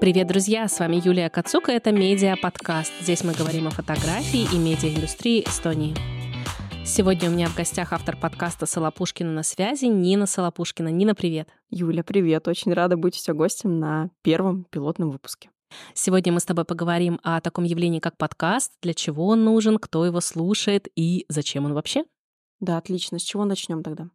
Привет, 0.00 0.26
друзья! 0.26 0.66
С 0.68 0.80
вами 0.80 1.00
Юлия 1.04 1.28
Кацука, 1.28 1.70
это 1.70 1.92
медиа-подкаст. 1.92 2.92
Здесь 3.00 3.22
мы 3.22 3.34
говорим 3.34 3.68
о 3.68 3.70
фотографии 3.70 4.48
и 4.52 4.58
медиаиндустрии 4.58 5.44
Эстонии. 5.44 5.94
Сегодня 6.84 7.30
у 7.30 7.32
меня 7.32 7.48
в 7.48 7.54
гостях 7.54 7.92
автор 7.92 8.16
подкаста 8.16 8.66
«Солопушкина 8.66 9.30
на 9.30 9.42
связи» 9.42 9.84
Нина 9.84 10.26
Солопушкина. 10.26 10.88
Нина, 10.88 11.14
привет! 11.14 11.48
Юля, 11.70 12.02
привет! 12.02 12.48
Очень 12.48 12.72
рада 12.72 12.96
быть 12.96 13.16
у 13.16 13.22
тебя 13.22 13.34
гостем 13.34 13.78
на 13.78 14.10
первом 14.22 14.64
пилотном 14.64 15.10
выпуске. 15.10 15.50
Сегодня 15.94 16.32
мы 16.32 16.40
с 16.40 16.44
тобой 16.44 16.64
поговорим 16.64 17.20
о 17.22 17.40
таком 17.40 17.64
явлении, 17.64 18.00
как 18.00 18.16
подкаст, 18.16 18.72
для 18.82 18.94
чего 18.94 19.28
он 19.28 19.44
нужен, 19.44 19.78
кто 19.78 20.04
его 20.04 20.20
слушает 20.20 20.88
и 20.96 21.26
зачем 21.28 21.64
он 21.64 21.74
вообще. 21.74 22.04
Да, 22.60 22.78
отлично. 22.78 23.18
С 23.18 23.22
чего 23.22 23.44
начнем 23.44 23.82
тогда? 23.82 24.08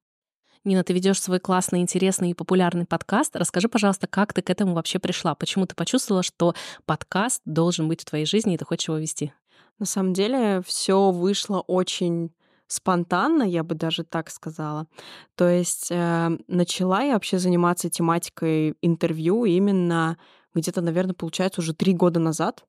Нина, 0.67 0.83
ты 0.83 0.91
ведешь 0.91 1.21
свой 1.21 1.39
классный, 1.39 1.79
интересный 1.79 2.31
и 2.31 2.33
популярный 2.33 2.85
подкаст. 2.85 3.37
Расскажи, 3.37 3.69
пожалуйста, 3.69 4.05
как 4.05 4.33
ты 4.33 4.41
к 4.41 4.49
этому 4.49 4.73
вообще 4.73 4.99
пришла? 4.99 5.33
Почему 5.33 5.65
ты 5.65 5.75
почувствовала, 5.75 6.23
что 6.23 6.55
подкаст 6.85 7.41
должен 7.45 7.87
быть 7.87 8.01
в 8.01 8.05
твоей 8.05 8.25
жизни, 8.25 8.53
и 8.53 8.57
ты 8.57 8.65
хочешь 8.65 8.89
его 8.89 8.97
вести? 8.97 9.31
На 9.79 9.85
самом 9.85 10.11
деле 10.11 10.61
все 10.65 11.11
вышло 11.11 11.61
очень 11.61 12.33
спонтанно, 12.67 13.43
я 13.43 13.63
бы 13.63 13.75
даже 13.75 14.03
так 14.03 14.29
сказала. 14.29 14.87
То 15.35 15.47
есть 15.47 15.87
э, 15.89 16.37
начала 16.49 17.01
я 17.01 17.13
вообще 17.13 17.39
заниматься 17.39 17.89
тематикой 17.89 18.75
интервью 18.81 19.45
именно 19.45 20.17
где-то, 20.53 20.81
наверное, 20.81 21.13
получается 21.13 21.61
уже 21.61 21.73
три 21.73 21.93
года 21.93 22.19
назад. 22.19 22.65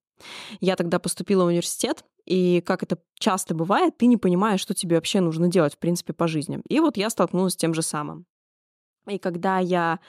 Я 0.60 0.76
тогда 0.76 0.98
поступила 0.98 1.44
в 1.44 1.48
университет, 1.48 2.04
и 2.24 2.60
как 2.60 2.82
это 2.82 2.98
часто 3.18 3.54
бывает, 3.54 3.96
ты 3.96 4.06
не 4.06 4.16
понимаешь, 4.16 4.60
что 4.60 4.74
тебе 4.74 4.96
вообще 4.96 5.20
нужно 5.20 5.48
делать, 5.48 5.74
в 5.74 5.78
принципе, 5.78 6.12
по 6.12 6.28
жизни. 6.28 6.60
И 6.68 6.80
вот 6.80 6.96
я 6.96 7.10
столкнулась 7.10 7.54
с 7.54 7.56
тем 7.56 7.74
же 7.74 7.82
самым. 7.82 8.26
И 9.06 9.18
когда 9.18 9.58
я 9.58 10.00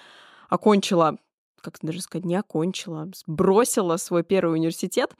окончила 0.50 1.18
как 1.62 1.78
даже 1.82 2.02
сказать, 2.02 2.26
не 2.26 2.36
окончила, 2.36 3.10
бросила 3.28 3.98
свой 3.98 4.24
первый 4.24 4.54
университет, 4.54 5.14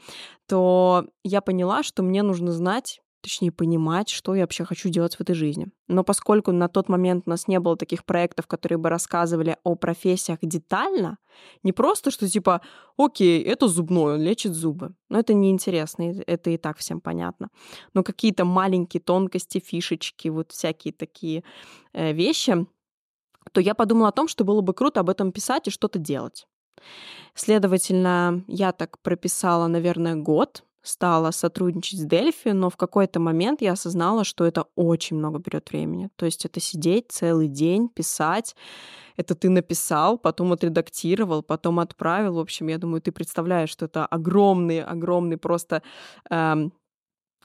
то 0.48 1.06
я 1.24 1.42
поняла, 1.42 1.84
что 1.84 2.02
мне 2.02 2.24
нужно 2.24 2.52
знать 2.54 3.02
точнее 3.22 3.52
понимать, 3.52 4.10
что 4.10 4.36
я 4.36 4.44
вообще 4.44 4.66
хочу 4.66 4.90
делать 4.90 5.16
в 5.16 5.22
этой 5.22 5.36
жизни. 5.36 5.68
Но 5.88 6.04
поскольку 6.04 6.52
на 6.52 6.68
тот 6.68 6.90
момент 6.90 7.24
у 7.26 7.30
нас 7.30 7.48
не 7.48 7.60
было 7.60 7.76
таких 7.76 8.06
проектов, 8.06 8.48
которые 8.48 8.78
бы 8.78 8.90
рассказывали 8.90 9.58
о 9.64 9.76
профессиях 9.76 10.40
детально, 10.42 11.18
не 11.64 11.72
просто, 11.72 12.12
что 12.12 12.30
типа, 12.30 12.62
окей, 12.98 13.42
это 13.44 13.68
зубной, 13.68 14.16
он 14.16 14.22
лечит 14.22 14.54
зубы. 14.54 14.94
Но 15.10 15.20
это 15.20 15.34
неинтересно, 15.34 16.14
это 16.28 16.50
и 16.50 16.58
так 16.58 16.78
всем 16.78 17.02
понятно. 17.02 17.50
Но 17.94 18.04
какие-то 18.04 18.46
маленькие 18.46 19.02
тонкости, 19.02 19.60
фишечки, 19.60 20.30
вот 20.30 20.52
всякие 20.52 20.94
такие 20.94 21.44
э, 21.94 22.14
вещи, 22.14 22.66
то 23.52 23.62
я 23.62 23.74
подумала 23.74 24.10
о 24.10 24.14
том, 24.14 24.28
что 24.28 24.44
было 24.44 24.62
бы 24.62 24.74
круто 24.74 25.00
об 25.00 25.10
этом 25.10 25.32
писать 25.32 25.68
и 25.68 25.72
что-то 25.72 26.00
делать. 26.00 26.48
Следовательно, 27.34 28.44
я 28.48 28.72
так 28.72 29.00
прописала, 29.02 29.68
наверное, 29.68 30.16
год, 30.16 30.64
стала 30.90 31.32
сотрудничать 31.32 32.00
с 32.00 32.04
Дельфи, 32.04 32.50
но 32.50 32.70
в 32.70 32.78
какой-то 32.78 33.20
момент 33.20 33.62
я 33.62 33.74
осознала, 33.74 34.24
что 34.24 34.46
это 34.46 34.66
очень 34.76 35.18
много 35.18 35.40
берет 35.40 35.70
времени. 35.72 36.10
То 36.16 36.26
есть 36.26 36.46
это 36.46 36.60
сидеть 36.60 37.12
целый 37.12 37.48
день, 37.48 37.90
писать. 37.90 38.56
Это 39.16 39.36
ты 39.36 39.50
написал, 39.50 40.18
потом 40.18 40.52
отредактировал, 40.52 41.44
потом 41.44 41.80
отправил. 41.80 42.36
В 42.36 42.40
общем, 42.40 42.68
я 42.68 42.78
думаю, 42.78 43.02
ты 43.02 43.12
представляешь, 43.12 43.70
что 43.70 43.86
это 43.86 44.06
огромный, 44.06 44.84
огромный 44.84 45.38
просто 45.38 45.84
эм, 46.30 46.74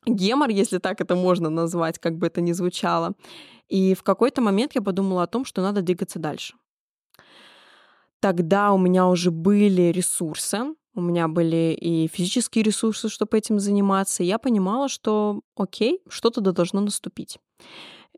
гемор, 0.06 0.51
если 0.51 0.79
так 0.79 1.01
это 1.01 1.14
можно 1.14 1.51
назвать, 1.51 1.98
как 1.98 2.17
бы 2.17 2.27
это 2.27 2.41
ни 2.41 2.53
звучало. 2.53 3.14
И 3.69 3.95
в 3.95 4.03
какой-то 4.03 4.41
момент 4.41 4.75
я 4.75 4.83
подумала 4.83 5.23
о 5.25 5.27
том, 5.27 5.45
что 5.45 5.62
надо 5.62 5.83
двигаться 5.83 6.19
дальше. 6.19 6.55
Тогда 8.20 8.73
у 8.73 8.79
меня 8.79 9.06
уже 9.06 9.31
были 9.31 9.92
ресурсы, 9.92 10.75
у 10.95 11.00
меня 11.00 11.28
были 11.28 11.77
и 11.78 12.09
физические 12.09 12.64
ресурсы, 12.64 13.09
чтобы 13.09 13.37
этим 13.37 13.59
заниматься. 13.59 14.23
Я 14.23 14.39
понимала, 14.39 14.89
что 14.89 15.41
окей, 15.57 16.01
что-то 16.08 16.41
должно 16.41 16.80
наступить. 16.80 17.39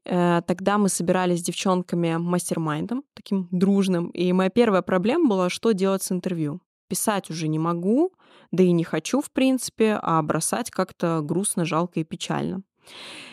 Э, 0.04 0.42
тогда 0.46 0.78
мы 0.78 0.88
собирались 0.88 1.40
с 1.40 1.44
девчонками 1.44 2.16
мастер-майндом, 2.16 3.04
таким 3.14 3.48
дружным. 3.50 4.08
И 4.10 4.32
моя 4.32 4.50
первая 4.50 4.82
проблема 4.82 5.28
была, 5.28 5.50
что 5.50 5.72
делать 5.72 6.02
с 6.02 6.12
интервью. 6.12 6.60
Писать 6.88 7.30
уже 7.30 7.48
не 7.48 7.58
могу, 7.58 8.12
да 8.52 8.62
и 8.62 8.70
не 8.72 8.84
хочу, 8.84 9.20
в 9.20 9.30
принципе, 9.30 9.98
а 10.00 10.22
бросать 10.22 10.70
как-то 10.70 11.20
грустно, 11.22 11.64
жалко 11.64 12.00
и 12.00 12.04
печально. 12.04 12.62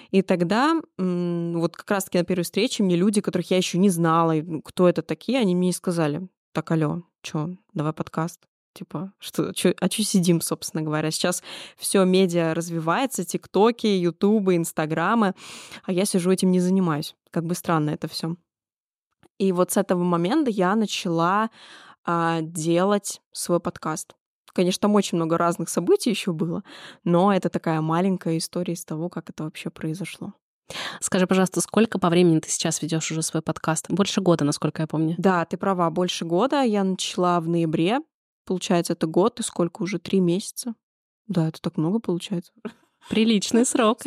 И 0.09 0.21
тогда, 0.21 0.81
вот 0.97 1.75
как 1.75 1.91
раз-таки 1.91 2.17
на 2.17 2.23
первой 2.23 2.43
встрече 2.43 2.83
мне 2.83 2.95
люди, 2.95 3.21
которых 3.21 3.51
я 3.51 3.57
еще 3.57 3.77
не 3.77 3.89
знала, 3.89 4.35
кто 4.63 4.87
это 4.87 5.01
такие, 5.01 5.39
они 5.39 5.55
мне 5.55 5.73
сказали, 5.73 6.27
так, 6.53 6.71
алло, 6.71 7.03
что, 7.21 7.49
давай 7.73 7.93
подкаст. 7.93 8.41
Типа, 8.73 9.13
что, 9.19 9.53
чё, 9.53 9.73
а 9.79 9.87
что 9.87 10.03
сидим, 10.03 10.41
собственно 10.41 10.81
говоря? 10.81 11.11
Сейчас 11.11 11.43
все 11.77 12.03
медиа 12.03 12.53
развивается, 12.55 13.23
тиктоки, 13.23 13.85
ютубы, 13.85 14.55
инстаграмы, 14.55 15.35
а 15.83 15.91
я 15.91 16.05
сижу 16.05 16.31
этим 16.31 16.49
не 16.51 16.59
занимаюсь. 16.59 17.15
Как 17.29 17.45
бы 17.45 17.53
странно 17.53 17.91
это 17.91 18.07
все. 18.07 18.35
И 19.37 19.51
вот 19.51 19.71
с 19.71 19.77
этого 19.77 20.03
момента 20.03 20.49
я 20.49 20.75
начала 20.75 21.49
а, 22.05 22.41
делать 22.41 23.21
свой 23.31 23.59
подкаст. 23.59 24.15
Конечно, 24.53 24.81
там 24.81 24.95
очень 24.95 25.17
много 25.17 25.37
разных 25.37 25.69
событий 25.69 26.11
еще 26.11 26.31
было, 26.31 26.63
но 27.03 27.33
это 27.33 27.49
такая 27.49 27.81
маленькая 27.81 28.37
история 28.37 28.73
из 28.73 28.85
того, 28.85 29.09
как 29.09 29.29
это 29.29 29.43
вообще 29.43 29.69
произошло. 29.69 30.33
Скажи, 30.99 31.27
пожалуйста, 31.27 31.61
сколько 31.61 31.99
по 31.99 32.09
времени 32.09 32.39
ты 32.39 32.49
сейчас 32.49 32.81
ведешь 32.81 33.11
уже 33.11 33.21
свой 33.21 33.41
подкаст? 33.41 33.89
Больше 33.89 34.21
года, 34.21 34.45
насколько 34.45 34.81
я 34.83 34.87
помню. 34.87 35.15
Да, 35.17 35.45
ты 35.45 35.57
права, 35.57 35.89
больше 35.89 36.25
года. 36.25 36.61
Я 36.61 36.83
начала 36.83 37.39
в 37.39 37.47
ноябре 37.47 37.99
Получается, 38.45 38.93
это 38.93 39.07
год 39.07 39.39
и 39.39 39.43
сколько 39.43 39.83
уже? 39.83 39.99
Три 39.99 40.19
месяца? 40.19 40.75
Да, 41.27 41.47
это 41.47 41.61
так 41.61 41.77
много 41.77 41.99
получается. 41.99 42.51
Приличный 43.09 43.65
срок. 43.65 43.99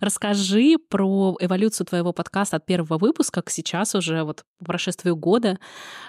Расскажи 0.00 0.76
про 0.88 1.36
эволюцию 1.40 1.86
твоего 1.86 2.12
подкаста 2.12 2.56
от 2.56 2.66
первого 2.66 2.98
выпуска 2.98 3.42
к 3.42 3.50
сейчас 3.50 3.94
уже, 3.94 4.22
вот 4.22 4.44
по 4.58 4.66
прошествию 4.66 5.16
года. 5.16 5.58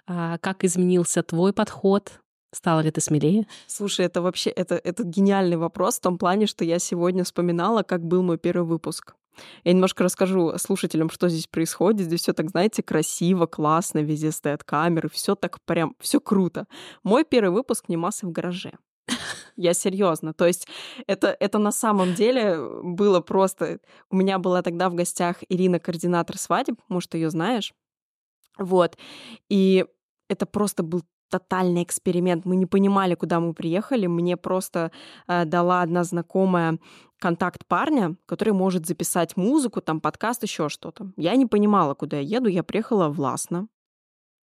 А, 0.08 0.38
как 0.40 0.64
изменился 0.64 1.24
твой 1.24 1.54
подход? 1.54 2.20
Стала 2.54 2.80
ли 2.80 2.92
ты 2.92 3.02
смелее? 3.02 3.48
Слушай, 3.68 4.06
это 4.06 4.22
вообще 4.22 4.50
это, 4.50 4.76
это 4.76 5.04
гениальный 5.04 5.58
вопрос 5.58 5.98
в 5.98 6.02
том 6.02 6.18
плане, 6.18 6.48
что 6.48 6.64
я 6.64 6.80
сегодня 6.80 7.24
вспоминала, 7.24 7.84
как 7.84 8.04
был 8.04 8.24
мой 8.24 8.38
первый 8.38 8.66
выпуск. 8.66 9.16
Я 9.64 9.74
немножко 9.74 10.04
расскажу 10.04 10.58
слушателям, 10.58 11.10
что 11.10 11.30
здесь 11.30 11.48
происходит. 11.48 12.06
Здесь 12.06 12.22
все 12.22 12.34
так, 12.34 12.50
знаете, 12.50 12.84
красиво, 12.84 13.46
классно, 13.46 14.00
везде 14.00 14.32
стоят 14.32 14.64
камеры, 14.64 15.10
все 15.10 15.36
так 15.36 15.60
прям, 15.66 15.96
все 16.00 16.20
круто. 16.20 16.68
Мой 17.04 17.24
первый 17.24 17.52
выпуск 17.52 17.86
снимался 17.86 18.28
в 18.28 18.32
гараже. 18.32 18.74
Я 19.56 19.74
серьезно. 19.74 20.34
То 20.34 20.46
есть 20.46 20.68
это, 21.08 21.36
это 21.40 21.60
на 21.60 21.72
самом 21.72 22.14
деле 22.14 22.58
было 22.84 23.22
просто... 23.22 23.80
У 24.10 24.16
меня 24.16 24.40
была 24.40 24.62
тогда 24.62 24.90
в 24.90 24.96
гостях 24.96 25.38
Ирина, 25.50 25.80
координатор 25.80 26.38
свадеб, 26.38 26.80
может, 26.90 27.14
ее 27.14 27.30
знаешь. 27.30 27.74
Вот. 28.58 28.98
И 29.50 29.86
это 30.30 30.46
просто 30.46 30.84
был 30.84 31.04
тотальный 31.30 31.84
эксперимент. 31.84 32.46
Мы 32.46 32.56
не 32.56 32.66
понимали, 32.66 33.16
куда 33.16 33.40
мы 33.40 33.54
приехали. 33.54 34.08
Мне 34.08 34.38
просто 34.38 34.92
э, 35.28 35.46
дала 35.46 35.82
одна 35.82 36.04
знакомая 36.04 36.80
контакт 37.26 37.66
парня, 37.66 38.18
который 38.28 38.54
может 38.54 38.86
записать 38.86 39.36
музыку, 39.36 39.82
там 39.82 40.00
подкаст, 40.00 40.44
еще 40.44 40.70
что-то. 40.70 41.12
Я 41.18 41.36
не 41.36 41.48
понимала, 41.48 41.96
куда 41.96 42.18
я 42.18 42.38
еду. 42.38 42.50
Я 42.50 42.62
приехала 42.62 43.10
в 43.10 43.20
Ласно. 43.20 43.68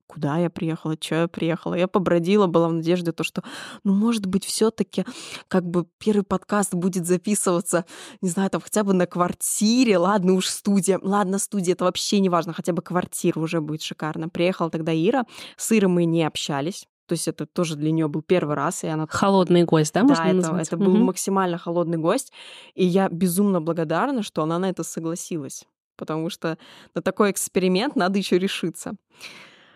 Куда 0.09 0.39
я 0.39 0.51
приехала, 0.51 0.97
что 1.01 1.15
я 1.15 1.29
приехала. 1.29 1.75
Я 1.75 1.87
побродила, 1.87 2.49
была 2.49 2.69
в 2.69 2.73
надежде, 2.73 3.13
то, 3.13 3.23
что, 3.23 3.45
ну, 3.85 3.95
может 3.95 4.27
быть, 4.27 4.45
все 4.45 4.73
таки 4.73 5.05
как 5.47 5.65
бы 5.65 5.87
первый 5.99 6.25
подкаст 6.25 6.75
будет 6.75 7.07
записываться, 7.07 7.85
не 8.21 8.29
знаю, 8.29 8.51
там 8.51 8.61
хотя 8.61 8.83
бы 8.83 8.95
на 8.95 9.07
квартире, 9.07 9.97
ладно 9.99 10.33
уж 10.33 10.49
студия, 10.49 10.99
ладно, 11.01 11.39
студия, 11.39 11.75
это 11.75 11.85
вообще 11.85 12.19
не 12.19 12.31
важно, 12.31 12.53
хотя 12.53 12.73
бы 12.73 12.83
квартира 12.83 13.39
уже 13.39 13.61
будет 13.61 13.83
шикарно. 13.83 14.29
Приехала 14.29 14.71
тогда 14.71 14.93
Ира, 14.93 15.25
с 15.57 15.71
Ирой 15.71 15.89
мы 15.89 16.05
не 16.05 16.25
общались, 16.25 16.89
то 17.07 17.15
есть 17.15 17.29
это 17.29 17.47
тоже 17.47 17.77
для 17.77 17.91
нее 17.91 18.09
был 18.09 18.23
первый 18.23 18.55
раз, 18.55 18.85
и 18.85 18.87
она... 18.87 19.07
Холодный 19.09 19.65
гость, 19.65 19.95
да, 19.95 20.03
да 20.03 20.09
можно 20.09 20.23
это, 20.23 20.35
назвать? 20.35 20.67
это 20.69 20.77
был 20.77 20.97
максимально 20.97 21.59
холодный 21.59 21.99
гость, 21.99 22.33
и 22.75 22.85
я 22.85 23.09
безумно 23.09 23.61
благодарна, 23.61 24.23
что 24.23 24.43
она 24.43 24.59
на 24.59 24.71
это 24.71 24.83
согласилась, 24.83 25.65
потому 25.97 26.31
что 26.31 26.59
на 26.95 27.03
такой 27.03 27.31
эксперимент 27.31 27.97
надо 27.97 28.19
еще 28.19 28.39
решиться. 28.39 28.95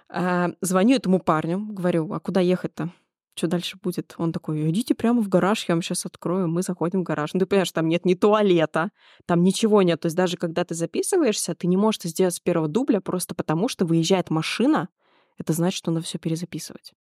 А, 0.08 0.50
звоню 0.60 0.96
этому 0.96 1.20
парню, 1.20 1.66
говорю, 1.68 2.12
а 2.12 2.20
куда 2.20 2.40
ехать-то? 2.40 2.90
Что 3.36 3.48
дальше 3.48 3.76
будет? 3.82 4.14
Он 4.16 4.32
такой, 4.32 4.70
идите 4.70 4.94
прямо 4.94 5.20
в 5.20 5.28
гараж, 5.28 5.66
я 5.68 5.74
вам 5.74 5.82
сейчас 5.82 6.06
открою. 6.06 6.48
Мы 6.48 6.62
заходим 6.62 7.00
в 7.00 7.02
гараж. 7.02 7.34
Ну, 7.34 7.40
ты 7.40 7.46
понимаешь, 7.46 7.70
там 7.70 7.86
нет 7.86 8.06
ни 8.06 8.14
туалета, 8.14 8.90
там 9.26 9.42
ничего 9.42 9.82
нет. 9.82 10.00
То 10.00 10.06
есть 10.06 10.16
даже 10.16 10.38
когда 10.38 10.64
ты 10.64 10.74
записываешься, 10.74 11.54
ты 11.54 11.66
не 11.66 11.76
можешь 11.76 11.98
это 11.98 12.08
сделать 12.08 12.34
с 12.34 12.40
первого 12.40 12.66
дубля 12.66 13.02
просто 13.02 13.34
потому, 13.34 13.68
что 13.68 13.84
выезжает 13.84 14.30
машина, 14.30 14.88
это 15.36 15.52
значит, 15.52 15.76
что 15.76 15.90
надо 15.90 16.06
все 16.06 16.18
перезаписывать. 16.18 16.94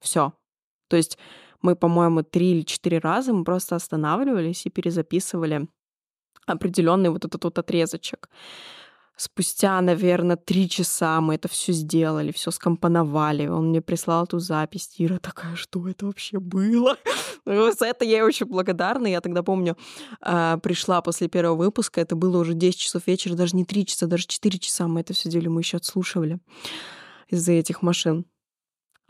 Все. 0.00 0.32
То 0.88 0.96
есть 0.96 1.18
мы, 1.62 1.74
по-моему, 1.76 2.22
три 2.22 2.52
или 2.52 2.62
четыре 2.62 2.98
раза 2.98 3.32
мы 3.32 3.44
просто 3.44 3.76
останавливались 3.76 4.66
и 4.66 4.70
перезаписывали 4.70 5.68
определенный 6.46 7.10
вот 7.10 7.24
этот 7.24 7.42
вот 7.44 7.58
отрезочек. 7.58 8.28
Спустя, 9.18 9.80
наверное, 9.80 10.36
три 10.36 10.68
часа 10.68 11.22
мы 11.22 11.36
это 11.36 11.48
все 11.48 11.72
сделали, 11.72 12.32
все 12.32 12.50
скомпоновали. 12.50 13.46
Он 13.46 13.70
мне 13.70 13.80
прислал 13.80 14.24
эту 14.24 14.38
запись. 14.38 14.94
Ира 14.98 15.18
такая, 15.18 15.56
что 15.56 15.88
это 15.88 16.06
вообще 16.06 16.38
было? 16.38 16.96
Ну, 17.48 17.70
за 17.70 17.86
это 17.86 18.04
я 18.04 18.24
очень 18.24 18.46
благодарна. 18.46 19.06
Я 19.06 19.20
тогда 19.20 19.44
помню, 19.44 19.76
а, 20.20 20.58
пришла 20.58 21.00
после 21.00 21.28
первого 21.28 21.54
выпуска, 21.54 22.00
это 22.00 22.16
было 22.16 22.38
уже 22.38 22.54
10 22.54 22.76
часов 22.76 23.06
вечера, 23.06 23.34
даже 23.34 23.54
не 23.54 23.64
3 23.64 23.86
часа, 23.86 24.08
даже 24.08 24.26
4 24.26 24.58
часа 24.58 24.88
мы 24.88 25.00
это 25.00 25.14
все 25.14 25.30
делали, 25.30 25.46
мы 25.46 25.60
еще 25.60 25.76
отслушивали 25.76 26.40
из-за 27.28 27.52
этих 27.52 27.82
машин. 27.82 28.26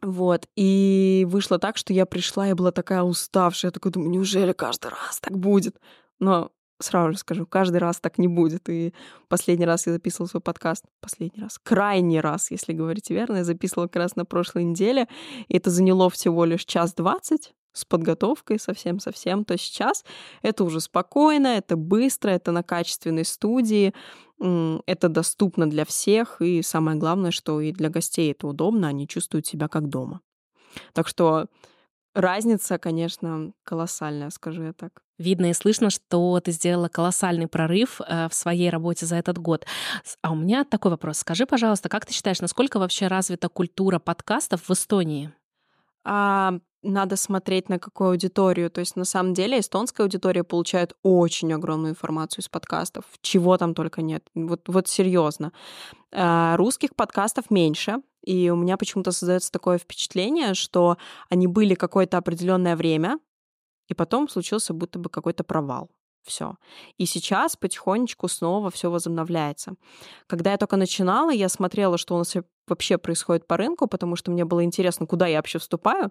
Вот. 0.02 0.46
И 0.56 1.26
вышло 1.28 1.58
так, 1.58 1.76
что 1.76 1.92
я 1.92 2.06
пришла, 2.06 2.46
я 2.46 2.54
была 2.54 2.70
такая 2.70 3.02
уставшая. 3.02 3.70
Я 3.70 3.72
такая 3.72 3.92
думаю, 3.92 4.10
неужели 4.10 4.52
каждый 4.52 4.90
раз 4.90 5.18
так 5.20 5.38
будет? 5.38 5.76
Но 6.18 6.50
сразу 6.78 7.12
же 7.12 7.18
скажу, 7.18 7.46
каждый 7.46 7.78
раз 7.78 8.00
так 8.00 8.18
не 8.18 8.28
будет. 8.28 8.68
И 8.68 8.92
последний 9.28 9.66
раз 9.66 9.86
я 9.86 9.92
записывала 9.92 10.28
свой 10.28 10.40
подкаст, 10.40 10.84
последний 11.00 11.42
раз, 11.42 11.58
крайний 11.58 12.20
раз, 12.20 12.50
если 12.50 12.72
говорить 12.72 13.10
верно, 13.10 13.38
я 13.38 13.44
записывала 13.44 13.86
как 13.86 13.96
раз 13.96 14.16
на 14.16 14.24
прошлой 14.24 14.64
неделе, 14.64 15.08
и 15.48 15.56
это 15.56 15.70
заняло 15.70 16.10
всего 16.10 16.44
лишь 16.44 16.64
час 16.64 16.94
двадцать 16.94 17.54
с 17.76 17.84
подготовкой 17.84 18.58
совсем-совсем, 18.58 19.44
то 19.44 19.56
сейчас 19.58 20.04
это 20.42 20.64
уже 20.64 20.80
спокойно, 20.80 21.48
это 21.48 21.76
быстро, 21.76 22.30
это 22.30 22.50
на 22.52 22.62
качественной 22.62 23.24
студии, 23.24 23.92
это 24.38 25.08
доступно 25.08 25.68
для 25.68 25.84
всех, 25.84 26.40
и 26.40 26.62
самое 26.62 26.96
главное, 26.98 27.30
что 27.30 27.60
и 27.60 27.72
для 27.72 27.90
гостей 27.90 28.32
это 28.32 28.46
удобно, 28.46 28.88
они 28.88 29.06
чувствуют 29.06 29.46
себя 29.46 29.68
как 29.68 29.88
дома. 29.88 30.20
Так 30.92 31.08
что 31.08 31.46
разница, 32.14 32.78
конечно, 32.78 33.52
колоссальная, 33.62 34.30
скажу 34.30 34.62
я 34.62 34.72
так. 34.72 35.02
Видно 35.18 35.46
и 35.46 35.54
слышно, 35.54 35.88
что 35.88 36.40
ты 36.40 36.52
сделала 36.52 36.88
колоссальный 36.88 37.46
прорыв 37.46 38.02
э, 38.02 38.28
в 38.28 38.34
своей 38.34 38.68
работе 38.68 39.06
за 39.06 39.16
этот 39.16 39.38
год. 39.38 39.64
А 40.20 40.32
у 40.32 40.34
меня 40.34 40.64
такой 40.64 40.90
вопрос. 40.90 41.18
Скажи, 41.18 41.46
пожалуйста, 41.46 41.88
как 41.88 42.04
ты 42.04 42.12
считаешь, 42.12 42.40
насколько 42.40 42.78
вообще 42.78 43.06
развита 43.06 43.48
культура 43.48 43.98
подкастов 43.98 44.68
в 44.68 44.70
Эстонии? 44.70 45.32
А, 46.04 46.58
надо 46.82 47.16
смотреть 47.16 47.68
на 47.68 47.78
какую 47.78 48.10
аудиторию. 48.10 48.70
То 48.70 48.80
есть 48.80 48.96
на 48.96 49.04
самом 49.04 49.34
деле 49.34 49.60
эстонская 49.60 50.04
аудитория 50.04 50.44
получает 50.44 50.94
очень 51.02 51.52
огромную 51.52 51.92
информацию 51.92 52.42
из 52.42 52.48
подкастов. 52.48 53.04
Чего 53.20 53.56
там 53.56 53.74
только 53.74 54.02
нет. 54.02 54.28
Вот, 54.34 54.62
вот 54.68 54.88
серьезно. 54.88 55.52
А, 56.12 56.56
русских 56.56 56.94
подкастов 56.94 57.50
меньше. 57.50 57.96
И 58.22 58.50
у 58.50 58.56
меня 58.56 58.76
почему-то 58.76 59.12
создается 59.12 59.52
такое 59.52 59.78
впечатление, 59.78 60.54
что 60.54 60.98
они 61.28 61.46
были 61.46 61.74
какое-то 61.74 62.18
определенное 62.18 62.74
время, 62.74 63.20
и 63.88 63.94
потом 63.94 64.28
случился 64.28 64.74
будто 64.74 64.98
бы 64.98 65.08
какой-то 65.08 65.44
провал. 65.44 65.90
Все. 66.24 66.56
И 66.98 67.06
сейчас 67.06 67.56
потихонечку 67.56 68.26
снова 68.26 68.70
все 68.72 68.90
возобновляется. 68.90 69.74
Когда 70.26 70.50
я 70.50 70.56
только 70.56 70.76
начинала, 70.76 71.30
я 71.30 71.48
смотрела, 71.48 71.98
что 71.98 72.16
у 72.16 72.18
нас 72.18 72.34
вообще 72.68 72.98
происходит 72.98 73.46
по 73.46 73.56
рынку, 73.56 73.86
потому 73.86 74.16
что 74.16 74.30
мне 74.30 74.44
было 74.44 74.64
интересно, 74.64 75.06
куда 75.06 75.26
я 75.26 75.38
вообще 75.38 75.58
вступаю. 75.58 76.10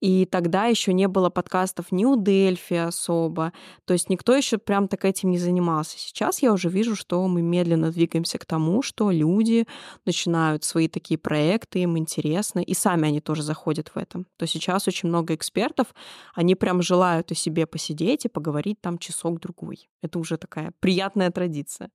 И 0.00 0.24
тогда 0.24 0.66
еще 0.66 0.92
не 0.92 1.08
было 1.08 1.28
подкастов 1.28 1.92
ни 1.92 2.04
у 2.04 2.16
Дельфи 2.16 2.74
особо. 2.74 3.52
То 3.84 3.92
есть 3.92 4.08
никто 4.08 4.34
еще 4.34 4.58
прям 4.58 4.88
так 4.88 5.04
этим 5.04 5.30
не 5.30 5.38
занимался. 5.38 5.98
Сейчас 5.98 6.42
я 6.42 6.52
уже 6.52 6.68
вижу, 6.68 6.96
что 6.96 7.26
мы 7.28 7.42
медленно 7.42 7.90
двигаемся 7.90 8.38
к 8.38 8.46
тому, 8.46 8.82
что 8.82 9.10
люди 9.10 9.66
начинают 10.06 10.64
свои 10.64 10.88
такие 10.88 11.18
проекты, 11.18 11.80
им 11.80 11.98
интересно, 11.98 12.60
и 12.60 12.74
сами 12.74 13.08
они 13.08 13.20
тоже 13.20 13.42
заходят 13.42 13.88
в 13.88 13.98
это. 13.98 14.24
То 14.36 14.46
сейчас 14.46 14.88
очень 14.88 15.08
много 15.08 15.34
экспертов, 15.34 15.88
они 16.34 16.54
прям 16.54 16.80
желают 16.82 17.30
о 17.30 17.34
себе 17.34 17.66
посидеть 17.66 18.24
и 18.24 18.28
поговорить 18.28 18.80
там 18.80 18.98
часок-другой. 18.98 19.90
Это 20.02 20.18
уже 20.18 20.38
такая 20.38 20.72
приятная 20.80 21.30
традиция. 21.30 21.90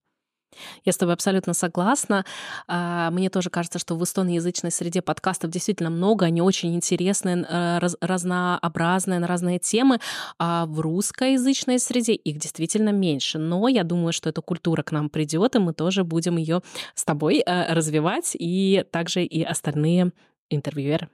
Я 0.83 0.91
с 0.91 0.97
тобой 0.97 1.13
абсолютно 1.13 1.53
согласна. 1.53 2.25
А, 2.67 3.09
мне 3.11 3.29
тоже 3.29 3.49
кажется, 3.49 3.79
что 3.79 3.95
в 3.95 4.03
эстоноязычной 4.03 4.71
среде 4.71 5.01
подкастов 5.01 5.51
действительно 5.51 5.89
много, 5.89 6.25
они 6.25 6.41
очень 6.41 6.75
интересные, 6.75 7.45
э, 7.47 7.79
раз, 7.79 7.95
разнообразные, 8.01 9.19
на 9.19 9.27
разные 9.27 9.59
темы. 9.59 9.99
А 10.39 10.65
в 10.65 10.79
русскоязычной 10.79 11.79
среде 11.79 12.13
их 12.13 12.37
действительно 12.37 12.89
меньше. 12.89 13.37
Но 13.37 13.67
я 13.67 13.83
думаю, 13.83 14.13
что 14.13 14.29
эта 14.29 14.41
культура 14.41 14.83
к 14.83 14.91
нам 14.91 15.09
придет, 15.09 15.55
и 15.55 15.59
мы 15.59 15.73
тоже 15.73 16.03
будем 16.03 16.37
ее 16.37 16.61
с 16.93 17.03
тобой 17.03 17.43
э, 17.45 17.73
развивать, 17.73 18.35
и 18.37 18.85
также 18.91 19.23
и 19.23 19.43
остальные 19.43 20.11
интервьюеры. 20.49 21.09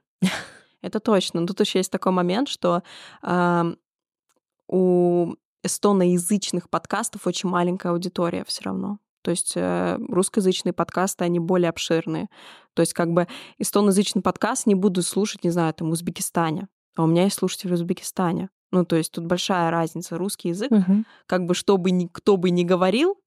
Это 0.81 0.99
точно. 0.99 1.45
Тут 1.45 1.59
еще 1.59 1.79
есть 1.79 1.91
такой 1.91 2.11
момент, 2.11 2.49
что 2.49 2.83
э, 3.23 3.75
у 4.67 5.35
эстоноязычных 5.63 6.69
подкастов 6.69 7.27
очень 7.27 7.49
маленькая 7.49 7.91
аудитория 7.91 8.43
все 8.45 8.63
равно. 8.63 8.97
То 9.21 9.31
есть 9.31 9.53
э, 9.55 9.97
русскоязычные 10.09 10.73
подкасты, 10.73 11.23
они 11.23 11.39
более 11.39 11.69
обширные. 11.69 12.27
То 12.73 12.81
есть 12.81 12.93
как 12.93 13.11
бы 13.11 13.27
эстоноязычный 13.57 14.21
подкаст 14.21 14.65
не 14.65 14.75
буду 14.75 15.01
слушать, 15.03 15.43
не 15.43 15.49
знаю, 15.49 15.73
там, 15.73 15.89
в 15.89 15.91
Узбекистане. 15.91 16.67
А 16.95 17.03
у 17.03 17.07
меня 17.07 17.23
есть 17.23 17.37
слушатели 17.37 17.71
в 17.71 17.73
Узбекистане. 17.73 18.49
Ну, 18.71 18.85
то 18.85 18.95
есть 18.95 19.11
тут 19.11 19.25
большая 19.25 19.69
разница. 19.69 20.17
Русский 20.17 20.49
язык, 20.49 20.71
угу. 20.71 21.03
как 21.25 21.45
бы 21.45 21.53
что 21.53 21.77
бы 21.77 21.91
ни, 21.91 22.07
кто 22.07 22.37
бы 22.37 22.49
ни 22.49 22.63
говорил, 22.63 23.17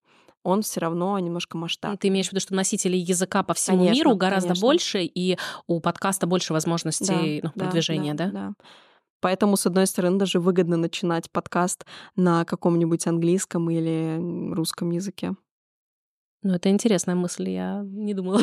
он 0.42 0.62
все 0.62 0.80
равно 0.80 1.18
немножко 1.18 1.56
масштаб. 1.56 1.98
Ты 1.98 2.08
имеешь 2.08 2.28
в 2.28 2.32
виду, 2.32 2.40
что 2.40 2.54
носителей 2.54 3.00
языка 3.00 3.42
по 3.42 3.54
всему 3.54 3.78
конечно, 3.78 3.94
миру 3.94 4.16
гораздо 4.16 4.48
конечно. 4.48 4.66
больше, 4.66 5.02
и 5.02 5.38
у 5.66 5.80
подкаста 5.80 6.26
больше 6.26 6.52
возможностей 6.52 7.40
да, 7.42 7.50
ну, 7.54 7.64
продвижения, 7.64 8.14
да, 8.14 8.26
да? 8.26 8.32
Да. 8.32 8.54
Поэтому, 9.20 9.56
с 9.56 9.64
одной 9.64 9.86
стороны, 9.86 10.18
даже 10.18 10.38
выгодно 10.38 10.76
начинать 10.76 11.30
подкаст 11.30 11.86
на 12.14 12.44
каком-нибудь 12.44 13.06
английском 13.06 13.70
или 13.70 14.52
русском 14.52 14.90
языке. 14.90 15.32
Ну, 16.44 16.52
это 16.52 16.68
интересная 16.68 17.14
мысль, 17.14 17.48
я 17.48 17.82
не 17.86 18.12
думала. 18.12 18.42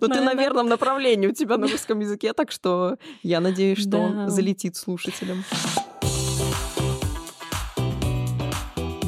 Ну, 0.00 0.08
ты 0.08 0.20
на 0.20 0.34
верном 0.34 0.68
направлении 0.68 1.28
у 1.28 1.32
тебя 1.32 1.56
на 1.56 1.66
русском 1.66 1.98
языке, 1.98 2.34
так 2.34 2.52
что 2.52 2.98
я 3.22 3.40
надеюсь, 3.40 3.78
что 3.78 3.96
он 3.96 4.28
залетит 4.28 4.76
слушателям. 4.76 5.42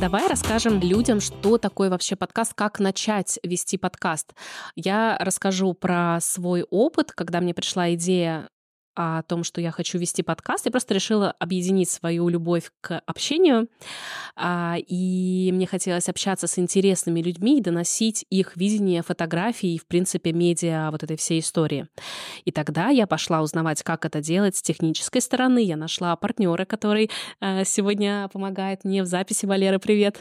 Давай 0.00 0.26
расскажем 0.26 0.80
людям, 0.80 1.20
что 1.20 1.58
такое 1.58 1.90
вообще 1.90 2.16
подкаст, 2.16 2.54
как 2.54 2.80
начать 2.80 3.38
вести 3.42 3.76
подкаст. 3.76 4.32
Я 4.74 5.18
расскажу 5.20 5.74
про 5.74 6.18
свой 6.22 6.62
опыт, 6.62 7.12
когда 7.12 7.42
мне 7.42 7.52
пришла 7.52 7.92
идея 7.92 8.48
о 9.00 9.22
том, 9.22 9.44
что 9.44 9.62
я 9.62 9.70
хочу 9.70 9.98
вести 9.98 10.22
подкаст. 10.22 10.66
Я 10.66 10.72
просто 10.72 10.92
решила 10.92 11.30
объединить 11.38 11.88
свою 11.88 12.28
любовь 12.28 12.70
к 12.82 13.00
общению. 13.06 13.68
А, 14.36 14.76
и 14.78 15.50
мне 15.54 15.66
хотелось 15.66 16.08
общаться 16.10 16.46
с 16.46 16.58
интересными 16.58 17.22
людьми 17.22 17.58
и 17.58 17.62
доносить 17.62 18.26
их 18.28 18.56
видение 18.56 19.02
фотографий 19.02 19.74
и, 19.74 19.78
в 19.78 19.86
принципе, 19.86 20.32
медиа 20.32 20.90
вот 20.90 21.02
этой 21.02 21.16
всей 21.16 21.40
истории. 21.40 21.88
И 22.44 22.52
тогда 22.52 22.88
я 22.88 23.06
пошла 23.06 23.40
узнавать, 23.40 23.82
как 23.82 24.04
это 24.04 24.20
делать 24.20 24.56
с 24.56 24.62
технической 24.62 25.22
стороны. 25.22 25.64
Я 25.64 25.76
нашла 25.76 26.14
партнера, 26.16 26.66
который 26.66 27.10
э, 27.40 27.64
сегодня 27.64 28.28
помогает 28.30 28.84
мне 28.84 29.02
в 29.02 29.06
записи. 29.06 29.46
Валера, 29.46 29.78
привет! 29.78 30.20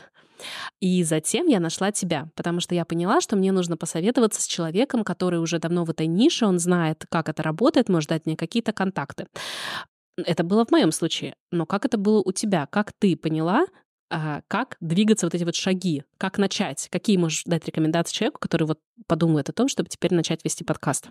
И 0.80 1.04
затем 1.04 1.48
я 1.48 1.60
нашла 1.60 1.92
тебя, 1.92 2.30
потому 2.36 2.60
что 2.60 2.76
я 2.76 2.86
поняла, 2.86 3.22
что 3.22 3.36
мне 3.36 3.52
нужно 3.52 3.78
посоветоваться 3.78 4.42
с 4.42 4.48
человеком, 4.48 5.04
который 5.04 5.40
уже 5.40 5.60
давно 5.60 5.84
в 5.86 5.90
этой 5.90 6.08
нише, 6.08 6.46
он 6.46 6.60
знает, 6.60 7.06
как 7.10 7.30
это 7.30 7.44
работает, 7.44 7.90
может 7.90 8.10
дать 8.10 8.26
мне 8.26 8.36
какие-то 8.36 8.74
контакты. 8.74 9.28
Это 10.18 10.44
было 10.44 10.66
в 10.66 10.72
моем 10.72 10.92
случае. 10.92 11.36
Но 11.52 11.66
как 11.66 11.86
это 11.86 11.98
было 11.98 12.22
у 12.24 12.32
тебя? 12.32 12.68
Как 12.68 12.92
ты 12.94 13.16
поняла, 13.16 13.66
а, 14.12 14.42
как 14.48 14.76
двигаться 14.80 15.26
вот 15.26 15.36
эти 15.36 15.44
вот 15.44 15.56
шаги, 15.56 16.04
как 16.18 16.38
начать, 16.38 16.90
какие 16.92 17.18
можешь 17.18 17.44
дать 17.46 17.66
рекомендации 17.66 18.14
человеку, 18.14 18.40
который 18.40 18.66
вот 18.66 18.80
подумает 19.08 19.50
о 19.50 19.54
том, 19.54 19.68
чтобы 19.68 19.90
теперь 19.90 20.14
начать 20.14 20.44
вести 20.44 20.64
подкаст? 20.64 21.10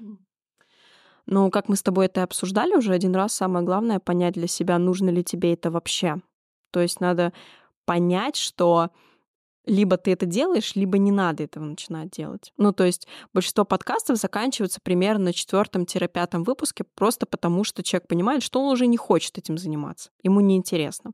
Ну, 1.26 1.50
как 1.50 1.68
мы 1.68 1.76
с 1.76 1.82
тобой 1.82 2.06
это 2.06 2.22
обсуждали 2.22 2.74
уже 2.74 2.92
один 2.92 3.14
раз, 3.14 3.34
самое 3.34 3.64
главное 3.64 4.00
понять 4.00 4.34
для 4.34 4.46
себя, 4.46 4.78
нужно 4.78 5.10
ли 5.10 5.22
тебе 5.22 5.52
это 5.52 5.70
вообще. 5.70 6.16
То 6.70 6.80
есть 6.80 7.00
надо 7.00 7.32
понять, 7.84 8.36
что 8.36 8.90
либо 9.68 9.96
ты 9.96 10.12
это 10.12 10.26
делаешь, 10.26 10.74
либо 10.74 10.98
не 10.98 11.12
надо 11.12 11.44
этого 11.44 11.64
начинать 11.64 12.10
делать. 12.10 12.52
Ну, 12.56 12.72
то 12.72 12.84
есть 12.84 13.06
большинство 13.32 13.64
подкастов 13.64 14.16
заканчиваются 14.16 14.80
примерно 14.82 15.26
на 15.26 15.32
четвертом-пятом 15.32 16.42
выпуске 16.42 16.84
просто 16.94 17.26
потому, 17.26 17.64
что 17.64 17.82
человек 17.82 18.08
понимает, 18.08 18.42
что 18.42 18.60
он 18.60 18.72
уже 18.72 18.86
не 18.86 18.96
хочет 18.96 19.38
этим 19.38 19.58
заниматься. 19.58 20.10
Ему 20.22 20.40
неинтересно. 20.40 21.12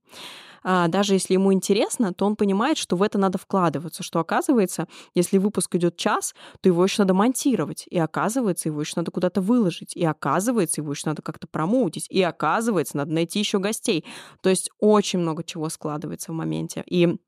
А 0.62 0.88
даже 0.88 1.12
если 1.12 1.34
ему 1.34 1.52
интересно, 1.52 2.14
то 2.14 2.24
он 2.24 2.36
понимает, 2.36 2.78
что 2.78 2.96
в 2.96 3.02
это 3.02 3.18
надо 3.18 3.36
вкладываться, 3.36 4.02
что 4.02 4.18
оказывается, 4.18 4.88
если 5.14 5.36
выпуск 5.36 5.74
идет 5.74 5.98
час, 5.98 6.34
то 6.62 6.68
его 6.70 6.82
еще 6.82 7.02
надо 7.02 7.12
монтировать, 7.12 7.84
и 7.90 7.98
оказывается, 7.98 8.70
его 8.70 8.80
еще 8.80 8.94
надо 8.96 9.10
куда-то 9.10 9.42
выложить, 9.42 9.94
и 9.94 10.04
оказывается, 10.04 10.80
его 10.80 10.92
еще 10.92 11.02
надо 11.06 11.20
как-то 11.20 11.46
промоутить, 11.46 12.06
и 12.08 12.22
оказывается, 12.22 12.96
надо 12.96 13.12
найти 13.12 13.40
еще 13.40 13.58
гостей. 13.58 14.06
То 14.40 14.48
есть 14.48 14.70
очень 14.78 15.18
много 15.18 15.44
чего 15.44 15.68
складывается 15.68 16.32
в 16.32 16.34
моменте. 16.34 16.82
И 16.86 17.18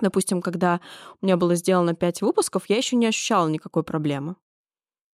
Допустим, 0.00 0.42
когда 0.42 0.80
у 1.20 1.26
меня 1.26 1.36
было 1.36 1.54
сделано 1.54 1.94
5 1.94 2.22
выпусков, 2.22 2.64
я 2.68 2.76
еще 2.76 2.96
не 2.96 3.06
ощущала 3.06 3.48
никакой 3.48 3.84
проблемы. 3.84 4.36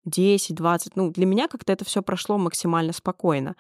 10, 0.05 0.55
20. 0.55 0.97
Ну, 0.97 1.11
для 1.11 1.27
меня 1.27 1.49
как-то 1.49 1.73
это 1.73 1.85
все 1.85 2.03
прошло 2.03 2.37
максимально 2.39 2.93
спокойно. 2.93 3.57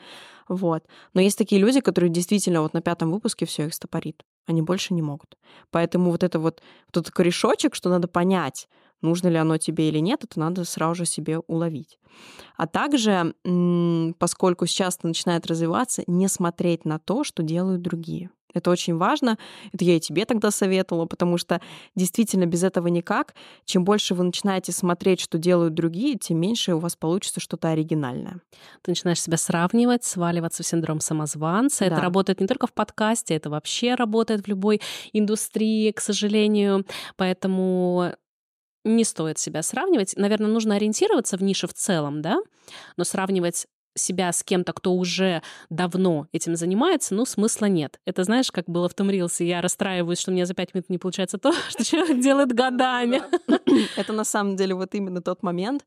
Вот. 0.48 0.84
Но 1.14 1.20
есть 1.20 1.38
такие 1.38 1.60
люди, 1.60 1.80
которые 1.80 2.10
действительно 2.10 2.60
вот 2.60 2.74
на 2.74 2.82
пятом 2.82 3.10
выпуске 3.10 3.46
все 3.46 3.66
их 3.66 3.74
стопорит. 3.74 4.22
Они 4.46 4.60
больше 4.60 4.92
не 4.92 5.00
могут. 5.00 5.38
Поэтому 5.70 6.10
вот 6.10 6.22
это 6.22 6.38
вот, 6.38 6.62
этот 6.90 7.10
корешочек, 7.10 7.74
что 7.74 7.88
надо 7.88 8.08
понять, 8.08 8.68
нужно 9.00 9.28
ли 9.28 9.36
оно 9.36 9.56
тебе 9.56 9.88
или 9.88 10.00
нет, 10.00 10.24
это 10.24 10.38
надо 10.38 10.64
сразу 10.64 10.96
же 10.96 11.06
себе 11.06 11.38
уловить. 11.38 11.98
А 12.56 12.66
также, 12.66 13.34
поскольку 14.18 14.66
сейчас 14.66 15.02
начинает 15.02 15.46
развиваться, 15.46 16.02
не 16.06 16.28
смотреть 16.28 16.84
на 16.84 16.98
то, 16.98 17.24
что 17.24 17.42
делают 17.42 17.80
другие. 17.80 18.30
Это 18.54 18.70
очень 18.70 18.96
важно. 18.96 19.36
Это 19.72 19.84
я 19.84 19.96
и 19.96 20.00
тебе 20.00 20.24
тогда 20.24 20.50
советовала, 20.50 21.06
потому 21.06 21.38
что 21.38 21.60
действительно 21.94 22.46
без 22.46 22.62
этого 22.62 22.86
никак. 22.88 23.34
Чем 23.64 23.84
больше 23.84 24.14
вы 24.14 24.24
начинаете 24.24 24.72
смотреть, 24.72 25.20
что 25.20 25.38
делают 25.38 25.74
другие, 25.74 26.16
тем 26.16 26.38
меньше 26.40 26.74
у 26.74 26.78
вас 26.78 26.96
получится 26.96 27.40
что-то 27.40 27.68
оригинальное. 27.68 28.40
Ты 28.82 28.92
начинаешь 28.92 29.20
себя 29.20 29.36
сравнивать, 29.36 30.04
сваливаться 30.04 30.62
в 30.62 30.66
синдром 30.66 31.00
самозванца. 31.00 31.80
Да. 31.80 31.86
Это 31.86 32.00
работает 32.00 32.40
не 32.40 32.46
только 32.46 32.66
в 32.66 32.72
подкасте, 32.72 33.34
это 33.34 33.50
вообще 33.50 33.94
работает 33.94 34.44
в 34.44 34.48
любой 34.48 34.80
индустрии, 35.12 35.90
к 35.90 36.00
сожалению. 36.00 36.86
Поэтому 37.16 38.14
не 38.84 39.04
стоит 39.04 39.38
себя 39.38 39.62
сравнивать. 39.62 40.14
Наверное, 40.16 40.48
нужно 40.48 40.76
ориентироваться 40.76 41.36
в 41.36 41.42
нише 41.42 41.66
в 41.66 41.72
целом, 41.72 42.22
да, 42.22 42.38
но 42.96 43.04
сравнивать 43.04 43.66
себя 43.94 44.32
с 44.32 44.42
кем-то, 44.42 44.72
кто 44.72 44.94
уже 44.94 45.42
давно 45.70 46.26
этим 46.32 46.56
занимается, 46.56 47.14
ну, 47.14 47.24
смысла 47.24 47.66
нет. 47.66 48.00
Это 48.04 48.24
знаешь, 48.24 48.50
как 48.50 48.66
было 48.66 48.88
в 48.88 48.94
том 48.94 49.10
рилсе, 49.10 49.46
я 49.46 49.60
расстраиваюсь, 49.60 50.18
что 50.18 50.30
мне 50.30 50.46
за 50.46 50.54
пять 50.54 50.74
минут 50.74 50.90
не 50.90 50.98
получается 50.98 51.38
то, 51.38 51.52
что 51.68 51.84
человек 51.84 52.20
делает 52.20 52.52
годами. 52.52 53.22
Это 53.96 54.12
на 54.12 54.24
самом 54.24 54.56
деле 54.56 54.74
вот 54.74 54.94
именно 54.94 55.20
тот 55.20 55.42
момент. 55.42 55.84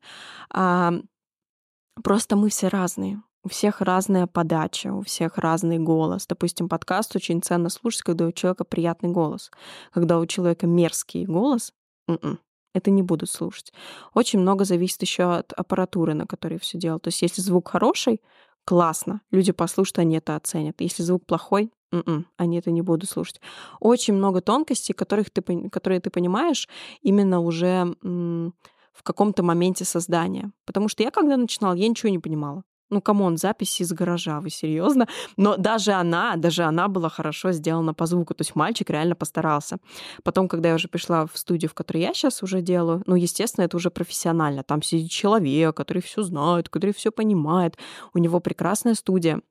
Просто 2.02 2.36
мы 2.36 2.48
все 2.48 2.68
разные. 2.68 3.22
У 3.44 3.48
всех 3.48 3.80
разная 3.80 4.26
подача, 4.26 4.92
у 4.92 5.02
всех 5.02 5.38
разный 5.38 5.78
голос. 5.78 6.26
Допустим, 6.26 6.68
подкаст 6.68 7.14
очень 7.16 7.40
ценно 7.40 7.68
слушать, 7.68 8.02
когда 8.02 8.26
у 8.26 8.32
человека 8.32 8.64
приятный 8.64 9.10
голос. 9.10 9.50
Когда 9.92 10.18
у 10.18 10.26
человека 10.26 10.66
мерзкий 10.66 11.24
голос, 11.24 11.72
м-м, 12.08 12.40
это 12.74 12.90
не 12.90 13.02
будут 13.02 13.30
слушать. 13.30 13.72
Очень 14.14 14.40
много 14.40 14.64
зависит 14.64 15.02
еще 15.02 15.24
от 15.38 15.52
аппаратуры, 15.52 16.14
на 16.14 16.26
которой 16.26 16.58
все 16.58 16.78
делают. 16.78 17.04
То 17.04 17.08
есть 17.08 17.22
если 17.22 17.40
звук 17.40 17.68
хороший, 17.68 18.20
классно, 18.64 19.20
люди 19.30 19.52
послушают, 19.52 19.98
они 19.98 20.16
это 20.16 20.36
оценят. 20.36 20.80
Если 20.80 21.02
звук 21.02 21.24
плохой, 21.26 21.72
м-м, 21.92 22.26
они 22.36 22.58
это 22.58 22.70
не 22.70 22.82
будут 22.82 23.08
слушать. 23.08 23.40
Очень 23.80 24.14
много 24.14 24.40
тонкостей, 24.40 24.94
которых 24.94 25.30
ты, 25.30 25.42
которые 25.70 26.00
ты 26.00 26.10
понимаешь 26.10 26.68
именно 27.02 27.40
уже 27.40 27.96
в 28.02 29.02
каком-то 29.02 29.42
моменте 29.42 29.84
создания. 29.84 30.50
Потому 30.66 30.88
что 30.88 31.02
я, 31.02 31.10
когда 31.10 31.36
начинала, 31.36 31.74
я 31.74 31.88
ничего 31.88 32.10
не 32.10 32.18
понимала. 32.18 32.62
Ну, 32.90 33.02
come 33.02 33.21
on, 33.21 33.36
записи 33.36 33.82
из 33.82 33.92
гаража, 33.92 34.40
вы 34.40 34.50
серьезно? 34.50 35.06
Но 35.36 35.56
даже 35.56 35.92
она, 35.92 36.36
даже 36.36 36.62
она 36.62 36.88
была 36.88 37.10
хорошо 37.10 37.52
сделана 37.52 37.92
по 37.92 38.06
звуку. 38.06 38.34
То 38.34 38.42
есть 38.42 38.54
мальчик 38.56 38.90
реально 38.90 39.14
постарался. 39.14 39.78
Потом, 40.22 40.48
когда 40.48 40.70
я 40.70 40.74
уже 40.74 40.88
пришла 40.88 41.26
в 41.26 41.36
студию, 41.36 41.70
в 41.70 41.74
которой 41.74 41.98
я 41.98 42.14
сейчас 42.14 42.42
уже 42.42 42.62
делаю, 42.62 43.02
ну, 43.06 43.14
естественно, 43.14 43.64
это 43.64 43.76
уже 43.76 43.90
профессионально. 43.90 44.62
Там 44.62 44.82
сидит 44.82 45.10
человек, 45.10 45.76
который 45.76 46.00
все 46.02 46.22
знает, 46.22 46.68
который 46.68 46.94
все 46.94 47.10
понимает. 47.10 47.76
У 48.14 48.18
него 48.18 48.40
прекрасная 48.40 48.94
студия. 48.94 49.42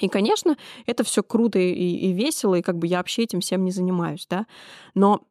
И, 0.00 0.08
конечно, 0.08 0.56
это 0.86 1.04
все 1.04 1.22
круто 1.22 1.58
и, 1.58 1.72
и 1.72 2.12
весело, 2.12 2.54
и 2.54 2.62
как 2.62 2.78
бы 2.78 2.86
я 2.86 2.98
вообще 2.98 3.24
этим 3.24 3.40
всем 3.40 3.64
не 3.64 3.70
занимаюсь, 3.70 4.26
да. 4.30 4.46
Но 4.94 5.26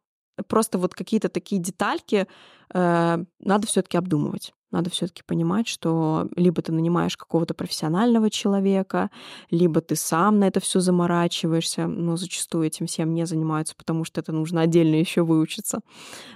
просто 0.46 0.78
вот 0.78 0.94
какие-то 0.94 1.28
такие 1.28 1.60
детальки 1.60 2.26
э, 2.72 3.24
надо 3.40 3.66
все-таки 3.66 3.96
обдумывать. 3.96 4.52
Надо 4.70 4.90
все-таки 4.90 5.22
понимать, 5.22 5.66
что 5.66 6.28
либо 6.36 6.60
ты 6.60 6.72
нанимаешь 6.72 7.16
какого-то 7.16 7.54
профессионального 7.54 8.30
человека, 8.30 9.10
либо 9.50 9.80
ты 9.80 9.96
сам 9.96 10.38
на 10.38 10.48
это 10.48 10.60
все 10.60 10.80
заморачиваешься, 10.80 11.86
но 11.86 12.16
зачастую 12.16 12.66
этим 12.66 12.86
всем 12.86 13.14
не 13.14 13.24
занимаются, 13.26 13.74
потому 13.76 14.04
что 14.04 14.20
это 14.20 14.32
нужно 14.32 14.60
отдельно 14.60 14.96
еще 14.96 15.22
выучиться. 15.22 15.80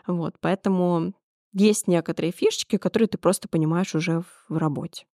Вот, 0.06 0.36
поэтому 0.40 1.12
есть 1.52 1.88
некоторые 1.88 2.32
фишечки, 2.32 2.78
которые 2.78 3.08
ты 3.08 3.18
просто 3.18 3.48
понимаешь 3.48 3.94
уже 3.94 4.22
в 4.48 4.56
работе. 4.56 5.04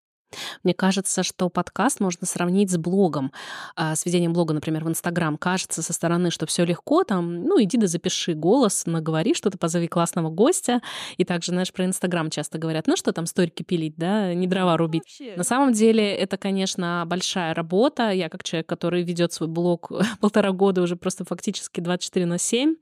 Мне 0.62 0.74
кажется, 0.74 1.22
что 1.22 1.48
подкаст 1.48 2.00
можно 2.00 2.26
сравнить 2.26 2.70
с 2.70 2.76
блогом, 2.76 3.32
а, 3.76 3.96
с 3.96 4.04
ведением 4.04 4.32
блога, 4.32 4.54
например, 4.54 4.84
в 4.84 4.88
Инстаграм. 4.88 5.36
Кажется 5.36 5.82
со 5.82 5.92
стороны, 5.92 6.30
что 6.30 6.46
все 6.46 6.64
легко, 6.64 7.04
там, 7.04 7.44
ну, 7.44 7.62
иди 7.62 7.78
да 7.78 7.86
запиши 7.86 8.34
голос, 8.34 8.84
наговори 8.86 9.34
что-то, 9.34 9.58
позови 9.58 9.88
классного 9.88 10.30
гостя. 10.30 10.80
И 11.16 11.24
также, 11.24 11.52
знаешь, 11.52 11.72
про 11.72 11.84
Инстаграм 11.84 12.30
часто 12.30 12.58
говорят, 12.58 12.86
ну 12.86 12.96
что 12.96 13.12
там, 13.12 13.26
сторики 13.26 13.62
пилить, 13.62 13.94
да, 13.96 14.34
не 14.34 14.46
дрова 14.46 14.72
ну, 14.72 14.76
рубить. 14.78 15.02
Вообще. 15.02 15.34
На 15.36 15.44
самом 15.44 15.72
деле 15.72 16.14
это, 16.14 16.36
конечно, 16.36 17.04
большая 17.06 17.54
работа. 17.54 18.10
Я 18.10 18.28
как 18.28 18.44
человек, 18.44 18.68
который 18.68 19.02
ведет 19.02 19.32
свой 19.32 19.48
блог 19.48 19.90
полтора 20.20 20.52
года 20.52 20.82
уже 20.82 20.96
просто 20.96 21.24
фактически 21.24 21.80
24 21.80 22.26
на 22.26 22.38
7, 22.38 22.76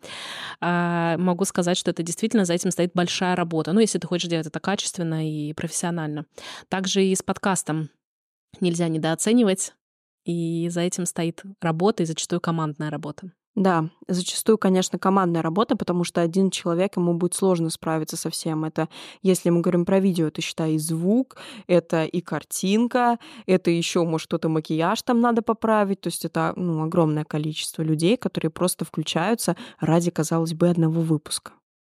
а, 0.60 1.16
могу 1.18 1.44
сказать, 1.44 1.76
что 1.76 1.90
это 1.90 2.02
действительно 2.02 2.44
за 2.44 2.54
этим 2.54 2.70
стоит 2.70 2.92
большая 2.94 3.36
работа. 3.36 3.72
Ну, 3.72 3.80
если 3.80 3.98
ты 3.98 4.06
хочешь 4.06 4.28
делать 4.28 4.46
это 4.46 4.60
качественно 4.60 5.28
и 5.28 5.52
профессионально. 5.52 6.26
Также 6.68 7.04
и 7.04 7.14
с 7.14 7.22
подкастом 7.22 7.35
нельзя 8.60 8.88
недооценивать, 8.88 9.74
и 10.24 10.68
за 10.70 10.80
этим 10.80 11.06
стоит 11.06 11.42
работа, 11.60 12.02
и 12.02 12.06
зачастую 12.06 12.40
командная 12.40 12.90
работа. 12.90 13.32
Да, 13.56 13.88
зачастую, 14.06 14.58
конечно, 14.58 14.98
командная 14.98 15.40
работа, 15.40 15.76
потому 15.76 16.04
что 16.04 16.20
один 16.20 16.50
человек, 16.50 16.98
ему 16.98 17.14
будет 17.14 17.32
сложно 17.32 17.70
справиться 17.70 18.14
со 18.18 18.28
всем. 18.28 18.66
Это, 18.66 18.90
если 19.22 19.48
мы 19.48 19.62
говорим 19.62 19.86
про 19.86 19.98
видео, 19.98 20.26
это, 20.26 20.42
считай, 20.42 20.74
и 20.74 20.78
звук, 20.78 21.38
это 21.66 22.04
и 22.04 22.20
картинка, 22.20 23.18
это 23.46 23.70
еще, 23.70 24.04
может, 24.04 24.26
что-то 24.26 24.50
макияж 24.50 25.00
там 25.02 25.22
надо 25.22 25.40
поправить. 25.40 26.02
То 26.02 26.08
есть 26.08 26.26
это 26.26 26.52
ну, 26.54 26.82
огромное 26.82 27.24
количество 27.24 27.80
людей, 27.80 28.18
которые 28.18 28.50
просто 28.50 28.84
включаются 28.84 29.56
ради, 29.80 30.10
казалось 30.10 30.52
бы, 30.52 30.68
одного 30.68 31.00
выпуска 31.00 31.52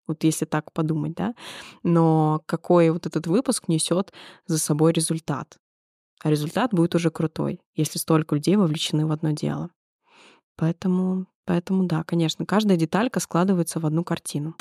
вот 0.08 0.24
если 0.24 0.44
так 0.44 0.72
подумать, 0.72 1.14
да, 1.14 1.34
но 1.82 2.42
какой 2.46 2.90
вот 2.90 3.06
этот 3.06 3.26
выпуск 3.26 3.68
несет 3.68 4.12
за 4.46 4.58
собой 4.58 4.92
результат. 4.92 5.58
А 6.22 6.30
результат 6.30 6.72
будет 6.72 6.94
уже 6.94 7.10
крутой, 7.10 7.60
если 7.76 7.98
столько 7.98 8.34
людей 8.34 8.56
вовлечены 8.56 9.06
в 9.06 9.12
одно 9.12 9.30
дело. 9.30 9.70
Поэтому, 10.56 11.26
поэтому 11.44 11.84
да, 11.84 12.02
конечно, 12.02 12.44
каждая 12.44 12.76
деталька 12.76 13.20
складывается 13.20 13.78
в 13.78 13.86
одну 13.86 14.02
картину. 14.02 14.56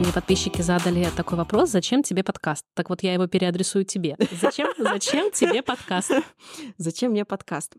Мне 0.00 0.14
подписчики 0.14 0.62
задали 0.62 1.06
такой 1.14 1.36
вопрос, 1.36 1.70
зачем 1.70 2.02
тебе 2.02 2.24
подкаст? 2.24 2.64
Так 2.74 2.88
вот, 2.88 3.02
я 3.02 3.12
его 3.12 3.26
переадресую 3.26 3.84
тебе. 3.84 4.16
Зачем, 4.40 4.68
зачем 4.78 5.30
тебе 5.30 5.62
подкаст? 5.62 6.10
Зачем 6.78 7.10
мне 7.10 7.26
подкаст? 7.26 7.76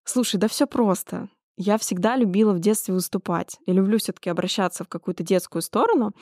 Слушай, 0.05 0.37
да 0.37 0.49
все 0.49 0.67
просто. 0.67 1.31
Я 1.57 1.79
всегда 1.79 2.17
любила 2.17 2.53
в 2.53 2.61
детстве 2.61 2.95
выступать. 2.95 3.59
Я 3.67 3.75
люблю 3.75 3.99
все-таки 3.99 4.31
обращаться 4.31 4.85
в 4.85 4.89
какую-то 4.89 5.23
детскую 5.23 5.63
сторону. 5.63 6.13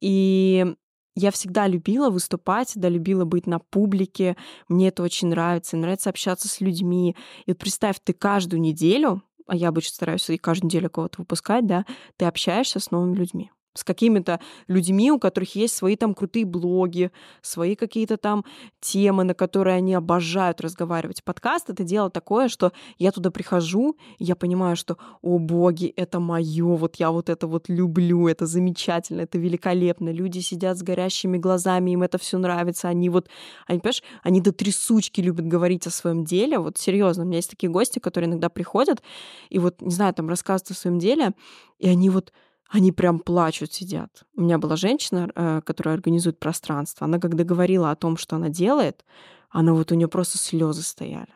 И 0.00 0.74
я 1.16 1.30
всегда 1.30 1.66
любила 1.66 2.10
выступать, 2.10 2.72
да, 2.76 2.88
любила 2.88 3.24
быть 3.24 3.46
на 3.46 3.58
публике. 3.58 4.36
Мне 4.68 4.88
это 4.88 5.02
очень 5.02 5.28
нравится. 5.28 5.76
Нравится 5.76 6.10
общаться 6.10 6.48
с 6.48 6.60
людьми. 6.60 7.16
И 7.46 7.50
вот 7.50 7.58
представь, 7.58 7.96
ты 8.04 8.12
каждую 8.12 8.60
неделю, 8.60 9.22
а 9.46 9.56
я 9.56 9.68
обычно 9.68 9.94
стараюсь 9.94 10.28
и 10.30 10.38
каждую 10.38 10.68
неделю 10.68 10.90
кого-то 10.90 11.22
выпускать, 11.22 11.66
да, 11.66 11.84
ты 12.16 12.26
общаешься 12.26 12.78
с 12.80 12.90
новыми 12.90 13.16
людьми 13.16 13.50
с 13.76 13.84
какими-то 13.84 14.40
людьми, 14.68 15.12
у 15.12 15.18
которых 15.18 15.54
есть 15.54 15.74
свои 15.74 15.96
там 15.96 16.14
крутые 16.14 16.44
блоги, 16.44 17.10
свои 17.42 17.76
какие-то 17.76 18.16
там 18.16 18.44
темы, 18.80 19.24
на 19.24 19.34
которые 19.34 19.76
они 19.76 19.94
обожают 19.94 20.60
разговаривать. 20.60 21.22
Подкаст— 21.24 21.70
это 21.70 21.84
дело 21.84 22.10
такое, 22.10 22.48
что 22.48 22.72
я 22.98 23.12
туда 23.12 23.30
прихожу, 23.30 23.96
и 24.18 24.24
я 24.24 24.36
понимаю, 24.36 24.76
что, 24.76 24.96
о 25.22 25.38
боги, 25.38 25.86
это 25.96 26.20
мое, 26.20 26.76
вот 26.76 26.96
я 26.96 27.10
вот 27.10 27.28
это 27.28 27.46
вот 27.46 27.68
люблю, 27.68 28.28
это 28.28 28.46
замечательно, 28.46 29.22
это 29.22 29.38
великолепно. 29.38 30.10
Люди 30.10 30.40
сидят 30.40 30.78
с 30.78 30.82
горящими 30.82 31.38
глазами, 31.38 31.92
им 31.92 32.02
это 32.02 32.18
все 32.18 32.38
нравится, 32.38 32.88
они 32.88 33.08
вот, 33.08 33.28
они, 33.66 33.80
понимаешь, 33.80 34.02
они 34.22 34.40
до 34.40 34.52
трясучки 34.52 35.20
любят 35.20 35.46
говорить 35.46 35.86
о 35.86 35.90
своем 35.90 36.24
деле, 36.24 36.58
вот 36.58 36.78
серьезно, 36.78 37.24
у 37.24 37.26
меня 37.26 37.38
есть 37.38 37.50
такие 37.50 37.70
гости, 37.70 37.98
которые 37.98 38.28
иногда 38.28 38.48
приходят, 38.48 39.02
и 39.50 39.58
вот, 39.58 39.80
не 39.82 39.92
знаю, 39.92 40.14
там 40.14 40.28
рассказывают 40.28 40.70
о 40.70 40.74
своем 40.74 40.98
деле, 40.98 41.32
и 41.78 41.88
они 41.88 42.10
вот 42.10 42.32
они 42.68 42.92
прям 42.92 43.20
плачут, 43.20 43.72
сидят. 43.72 44.24
У 44.34 44.42
меня 44.42 44.58
была 44.58 44.76
женщина, 44.76 45.30
э, 45.34 45.60
которая 45.64 45.94
организует 45.94 46.38
пространство. 46.38 47.04
Она, 47.04 47.18
когда 47.18 47.44
говорила 47.44 47.90
о 47.90 47.96
том, 47.96 48.16
что 48.16 48.36
она 48.36 48.48
делает, 48.48 49.04
она 49.50 49.72
вот 49.72 49.92
у 49.92 49.94
нее 49.94 50.08
просто 50.08 50.38
слезы 50.38 50.82
стояли. 50.82 51.32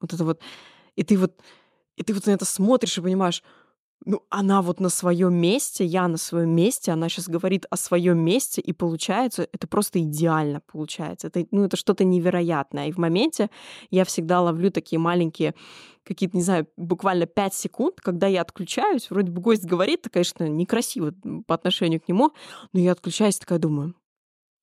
Вот 0.00 0.12
это 0.12 0.24
вот. 0.24 0.40
И 0.96 1.04
ты 1.04 1.16
вот, 1.16 1.40
и 1.96 2.02
ты 2.02 2.12
вот 2.12 2.26
на 2.26 2.32
это 2.32 2.44
смотришь 2.44 2.98
и 2.98 3.00
понимаешь, 3.00 3.42
ну, 4.04 4.22
она 4.30 4.62
вот 4.62 4.80
на 4.80 4.88
своем 4.88 5.34
месте, 5.34 5.84
я 5.84 6.08
на 6.08 6.16
своем 6.16 6.50
месте, 6.50 6.92
она 6.92 7.08
сейчас 7.08 7.28
говорит 7.28 7.66
о 7.70 7.76
своем 7.76 8.18
месте, 8.18 8.60
и 8.60 8.72
получается, 8.72 9.48
это 9.52 9.66
просто 9.66 10.00
идеально 10.00 10.60
получается. 10.60 11.28
Это, 11.28 11.46
ну, 11.50 11.64
это 11.64 11.76
что-то 11.76 12.04
невероятное. 12.04 12.88
И 12.88 12.92
в 12.92 12.98
моменте 12.98 13.50
я 13.90 14.04
всегда 14.04 14.40
ловлю 14.40 14.70
такие 14.70 14.98
маленькие 14.98 15.54
какие-то, 16.04 16.36
не 16.36 16.42
знаю, 16.42 16.66
буквально 16.76 17.26
5 17.26 17.54
секунд, 17.54 18.00
когда 18.00 18.26
я 18.26 18.42
отключаюсь, 18.42 19.08
вроде 19.10 19.30
бы 19.30 19.40
гость 19.40 19.64
говорит, 19.64 20.00
это, 20.00 20.10
конечно, 20.10 20.48
некрасиво 20.48 21.14
по 21.46 21.54
отношению 21.54 22.00
к 22.00 22.08
нему, 22.08 22.32
но 22.72 22.80
я 22.80 22.92
отключаюсь, 22.92 23.38
такая 23.38 23.60
думаю, 23.60 23.94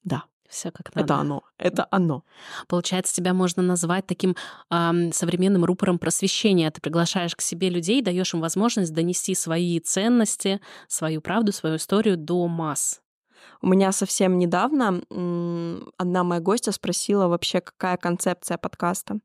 да, 0.03 0.25
Все 0.50 0.72
как 0.72 0.94
надо. 0.96 1.06
Это 1.06 1.15
оно. 1.15 1.44
Это 1.58 1.88
оно. 1.91 2.24
Получается, 2.68 3.13
тебя 3.13 3.34
можно 3.34 3.62
назвать 3.62 4.08
таким 4.08 4.36
эм, 4.72 5.12
современным 5.13 5.63
рупором 5.63 6.00
просвещения. 6.00 6.72
Ты 6.72 6.82
приглашаешь 6.82 7.36
к 7.36 7.41
себе 7.41 7.70
людей, 7.70 8.01
даешь 8.01 8.34
им 8.34 8.41
возможность 8.41 8.94
донести 8.94 9.36
свои 9.36 9.79
ценности, 9.79 10.60
свою 10.88 11.22
правду, 11.22 11.51
свою 11.51 11.75
историю 11.75 12.18
до 12.18 12.48
масс. 12.48 13.00
У 13.62 13.68
меня 13.68 13.91
совсем 13.91 14.38
недавно 14.38 15.01
одна 15.98 16.24
моя 16.24 16.41
гостья 16.41 16.72
спросила 16.72 17.27
вообще, 17.27 17.62
какая 17.62 17.98
концепция 17.98 18.58
подкаста. 18.58 19.20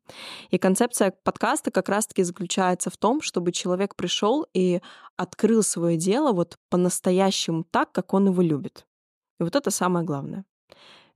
И 0.50 0.58
концепция 0.58 1.12
подкаста 1.22 1.70
как 1.70 1.88
раз-таки 1.88 2.22
заключается 2.22 2.90
в 2.90 2.96
том, 2.96 3.22
чтобы 3.22 3.52
человек 3.52 3.96
пришел 3.96 4.46
и 4.52 4.80
открыл 5.16 5.62
свое 5.62 5.96
дело 5.96 6.32
вот 6.32 6.58
по-настоящему 6.68 7.64
так, 7.64 7.92
как 7.92 8.12
он 8.12 8.26
его 8.26 8.42
любит. 8.42 8.86
И 9.40 9.44
вот 9.44 9.54
это 9.56 9.70
самое 9.70 10.04
главное. 10.04 10.44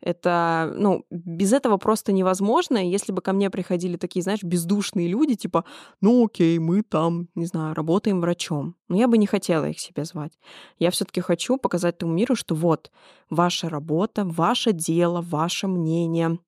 Это, 0.01 0.73
ну, 0.77 1.05
без 1.11 1.53
этого 1.53 1.77
просто 1.77 2.13
невозможно. 2.13 2.79
Если 2.79 3.13
бы 3.13 3.21
ко 3.21 3.33
мне 3.33 3.51
приходили 3.51 3.97
такие, 3.97 4.23
знаешь, 4.23 4.43
бездушные 4.43 5.09
люди, 5.09 5.35
типа, 5.35 5.65
ну 6.01 6.25
окей, 6.25 6.59
мы 6.59 6.83
там, 6.83 7.29
не 7.35 7.47
знаю, 7.47 7.75
работаем 7.75 8.21
врачом. 8.21 8.77
Но 8.89 8.97
я 8.97 9.09
бы 9.09 9.19
не 9.19 9.27
хотела 9.27 9.67
их 9.69 9.81
себе 9.81 10.05
звать. 10.05 10.39
Я 10.79 10.91
все 10.91 11.05
таки 11.05 11.21
хочу 11.21 11.57
показать 11.59 11.97
этому 11.97 12.13
миру, 12.13 12.37
что 12.37 12.55
вот, 12.55 12.91
ваша 13.29 13.69
работа, 13.69 14.25
ваше 14.25 14.73
дело, 14.73 15.21
ваше 15.21 15.67
мнение, 15.67 16.39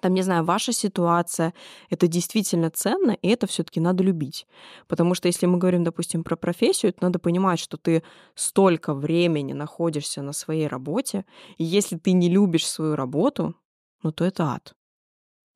там, 0.00 0.14
не 0.14 0.22
знаю, 0.22 0.44
ваша 0.44 0.72
ситуация, 0.72 1.52
это 1.90 2.08
действительно 2.08 2.70
ценно, 2.70 3.12
и 3.12 3.28
это 3.28 3.46
все 3.46 3.62
таки 3.62 3.80
надо 3.80 4.02
любить. 4.02 4.46
Потому 4.88 5.14
что 5.14 5.28
если 5.28 5.46
мы 5.46 5.58
говорим, 5.58 5.84
допустим, 5.84 6.24
про 6.24 6.36
профессию, 6.36 6.92
то 6.92 7.02
надо 7.02 7.18
понимать, 7.18 7.60
что 7.60 7.76
ты 7.76 8.02
столько 8.34 8.94
времени 8.94 9.52
находишься 9.52 10.22
на 10.22 10.32
своей 10.32 10.66
работе, 10.66 11.24
и 11.58 11.64
если 11.64 11.98
ты 11.98 12.12
не 12.12 12.28
любишь 12.28 12.66
свою 12.66 12.96
работу, 12.96 13.54
ну 14.02 14.12
то 14.12 14.24
это 14.24 14.44
ад. 14.44 14.74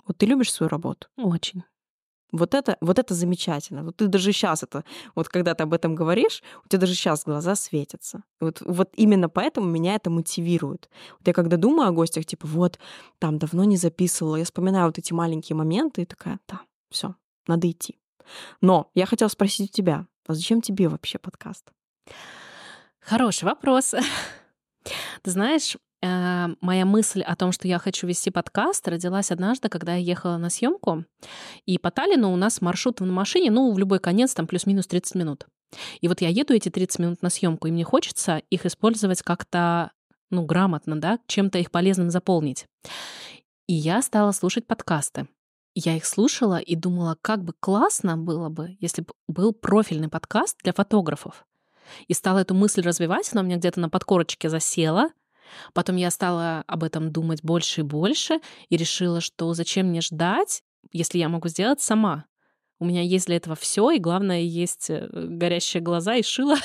Вот 0.07 0.19
ты 0.19 0.27
любишь 0.27 0.53
свою 0.53 0.69
работу? 0.69 1.09
Очень. 1.17 1.65
Вот 2.33 2.55
это, 2.55 2.77
вот 2.81 2.99
это 2.99 3.15
замечательно. 3.15 3.85
Вот 3.85 3.97
ты 3.97 4.09
даже 4.09 4.33
сейчас 4.33 4.63
это, 4.63 4.85
вот 5.15 5.29
когда 5.29 5.55
ты 5.55 5.63
об 5.63 5.73
этом 5.73 5.95
говоришь, 5.95 6.43
у 6.65 6.69
тебя 6.69 6.81
даже 6.81 6.95
сейчас 6.95 7.25
глаза 7.25 7.55
светятся. 7.55 8.25
Вот, 8.41 8.61
вот 8.61 8.91
именно 8.97 9.29
поэтому 9.29 9.69
меня 9.69 9.95
это 9.95 10.11
мотивирует. 10.11 10.91
Вот 11.19 11.29
я 11.29 11.33
когда 11.33 11.57
думаю 11.57 11.89
о 11.89 11.93
гостях, 11.93 12.27
типа, 12.27 12.47
вот, 12.49 12.79
там 13.19 13.39
давно 13.39 13.65
не 13.65 13.77
записывала, 13.77 14.37
я 14.37 14.45
вспоминаю 14.45 14.87
вот 14.87 14.99
эти 14.99 15.13
маленькие 15.13 15.57
моменты 15.57 16.03
и 16.03 16.07
такая, 16.07 16.41
да, 16.49 16.63
все, 16.91 17.15
надо 17.47 17.71
идти. 17.71 17.99
Но 18.61 18.91
я 18.95 19.07
хотела 19.07 19.29
спросить 19.29 19.71
у 19.71 19.73
тебя, 19.73 20.07
а 20.27 20.35
зачем 20.35 20.61
тебе 20.61 20.89
вообще 20.89 21.19
подкаст? 21.19 21.71
Хороший 23.01 23.45
вопрос. 23.45 23.95
Ты 25.23 25.31
знаешь, 25.31 25.77
моя 26.61 26.85
мысль 26.85 27.23
о 27.23 27.37
том, 27.37 27.53
что 27.53 27.69
я 27.69 27.79
хочу 27.79 28.07
вести 28.07 28.31
подкаст, 28.31 28.87
родилась 28.89 29.31
однажды, 29.31 29.69
когда 29.69 29.95
я 29.95 30.03
ехала 30.03 30.37
на 30.37 30.51
съемку. 30.51 31.05
И 31.65 31.79
по 31.79 31.91
Таллину 31.91 32.33
у 32.33 32.37
нас 32.37 32.61
маршрут 32.61 33.01
на 33.01 33.13
машине, 33.13 33.51
ну, 33.51 33.73
в 33.73 33.79
любой 33.79 33.99
конец, 33.99 34.35
там 34.35 34.47
плюс-минус 34.47 34.87
30 34.87 35.15
минут. 35.15 35.47
И 36.01 36.09
вот 36.09 36.21
я 36.21 36.29
еду 36.29 36.55
эти 36.55 36.69
30 36.69 36.99
минут 36.99 37.23
на 37.23 37.31
съемку, 37.31 37.69
и 37.69 37.71
мне 37.71 37.85
хочется 37.85 38.43
их 38.51 38.67
использовать 38.67 39.23
как-то, 39.23 39.93
ну, 40.31 40.45
грамотно, 40.45 41.01
да, 41.01 41.19
чем-то 41.27 41.59
их 41.59 41.71
полезным 41.71 42.11
заполнить. 42.11 42.67
И 43.67 43.75
я 43.75 44.03
стала 44.03 44.33
слушать 44.33 44.67
подкасты. 44.67 45.29
Я 45.75 45.97
их 45.97 46.07
слушала 46.07 46.59
и 46.59 46.75
думала, 46.75 47.19
как 47.21 47.45
бы 47.45 47.53
классно 47.59 48.17
было 48.17 48.49
бы, 48.49 48.77
если 48.81 49.03
бы 49.03 49.13
был 49.29 49.53
профильный 49.53 50.09
подкаст 50.09 50.57
для 50.63 50.73
фотографов. 50.73 51.45
И 52.09 52.15
стала 52.15 52.39
эту 52.39 52.55
мысль 52.55 52.81
развивать, 52.81 53.29
она 53.33 53.43
у 53.43 53.45
меня 53.45 53.57
где-то 53.57 53.81
на 53.81 53.89
подкорочке 53.89 54.49
засела— 54.49 55.11
Потом 55.73 55.97
я 55.97 56.11
стала 56.11 56.65
об 56.67 56.85
этом 56.85 57.11
думать 57.13 57.43
больше 57.43 57.81
и 57.81 57.85
больше 57.85 58.41
и 58.69 58.77
решила, 58.77 59.21
что 59.21 59.55
зачем 59.55 59.87
мне 59.89 60.01
ждать, 60.01 60.63
если 60.93 61.19
я 61.19 61.29
могу 61.29 61.49
сделать 61.49 61.81
сама. 61.81 62.27
У 62.79 62.85
меня 62.85 63.01
есть 63.01 63.27
для 63.27 63.37
этого 63.37 63.57
все, 63.57 63.91
и 63.91 63.99
главное, 63.99 64.41
есть 64.41 64.91
э, 64.91 65.09
горящие 65.11 65.83
глаза 65.83 66.17
и 66.17 66.23
шило. 66.23 66.57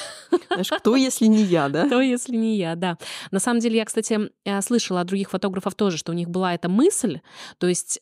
Знаешь, 0.47 0.69
кто, 0.69 0.97
если 0.97 1.25
не 1.25 1.41
я, 1.41 1.69
да? 1.69 1.85
Кто, 1.85 2.01
если 2.01 2.35
не 2.35 2.57
я, 2.57 2.75
да. 2.75 2.97
На 3.31 3.39
самом 3.39 3.61
деле, 3.61 3.77
я, 3.77 3.85
кстати, 3.85 4.29
э, 4.43 4.61
слышала 4.61 5.01
от 5.01 5.07
других 5.07 5.29
фотографов 5.29 5.75
тоже, 5.75 5.97
что 5.97 6.11
у 6.11 6.15
них 6.15 6.29
была 6.29 6.53
эта 6.53 6.67
мысль, 6.67 7.21
то 7.58 7.67
есть 7.67 8.01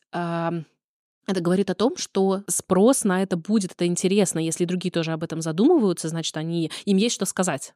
это 1.29 1.41
говорит 1.41 1.69
о 1.69 1.75
том, 1.75 1.95
что 1.95 2.43
спрос 2.47 3.03
на 3.03 3.21
это 3.21 3.37
будет, 3.37 3.73
это 3.73 3.85
интересно. 3.85 4.39
Если 4.39 4.65
другие 4.65 4.91
тоже 4.91 5.11
об 5.11 5.23
этом 5.23 5.41
задумываются, 5.41 6.09
значит, 6.09 6.35
они, 6.35 6.71
им 6.85 6.97
есть 6.97 7.13
что 7.13 7.25
сказать. 7.25 7.75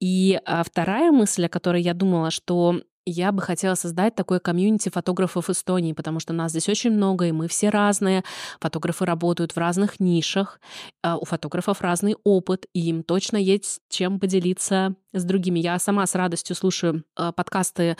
И 0.00 0.40
а, 0.44 0.62
вторая 0.64 1.12
мысль, 1.12 1.46
о 1.46 1.48
которой 1.48 1.82
я 1.82 1.94
думала, 1.94 2.30
что 2.30 2.80
я 3.06 3.32
бы 3.32 3.42
хотела 3.42 3.74
создать 3.74 4.14
такое 4.14 4.38
комьюнити 4.38 4.88
фотографов 4.88 5.50
Эстонии, 5.50 5.92
потому 5.92 6.20
что 6.20 6.32
нас 6.32 6.52
здесь 6.52 6.68
очень 6.68 6.90
много, 6.90 7.26
и 7.26 7.32
мы 7.32 7.48
все 7.48 7.68
разные. 7.68 8.24
Фотографы 8.60 9.04
работают 9.04 9.52
в 9.52 9.58
разных 9.58 10.00
нишах, 10.00 10.60
а, 11.02 11.18
у 11.18 11.24
фотографов 11.24 11.82
разный 11.82 12.16
опыт, 12.24 12.66
и 12.72 12.88
им 12.88 13.02
точно 13.02 13.36
есть 13.36 13.80
чем 13.90 14.18
поделиться 14.18 14.94
с 15.12 15.24
другими. 15.24 15.58
Я 15.58 15.78
сама 15.78 16.06
с 16.06 16.14
радостью 16.14 16.56
слушаю 16.56 17.04
а, 17.14 17.32
подкасты 17.32 17.96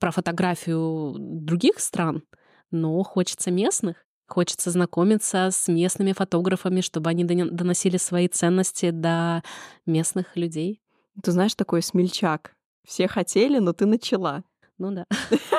про 0.00 0.10
фотографию 0.10 1.16
других 1.18 1.78
стран, 1.80 2.22
но 2.70 3.02
хочется 3.02 3.50
местных. 3.50 4.03
Хочется 4.26 4.70
знакомиться 4.70 5.50
с 5.50 5.68
местными 5.68 6.12
фотографами, 6.12 6.80
чтобы 6.80 7.10
они 7.10 7.24
доносили 7.24 7.98
свои 7.98 8.28
ценности 8.28 8.90
до 8.90 9.42
местных 9.86 10.36
людей. 10.36 10.80
Ты 11.22 11.30
знаешь, 11.30 11.54
такой 11.54 11.82
смельчак. 11.82 12.54
Все 12.86 13.06
хотели, 13.06 13.58
но 13.58 13.72
ты 13.72 13.86
начала. 13.86 14.42
Ну 14.78 14.90
да. 14.90 15.06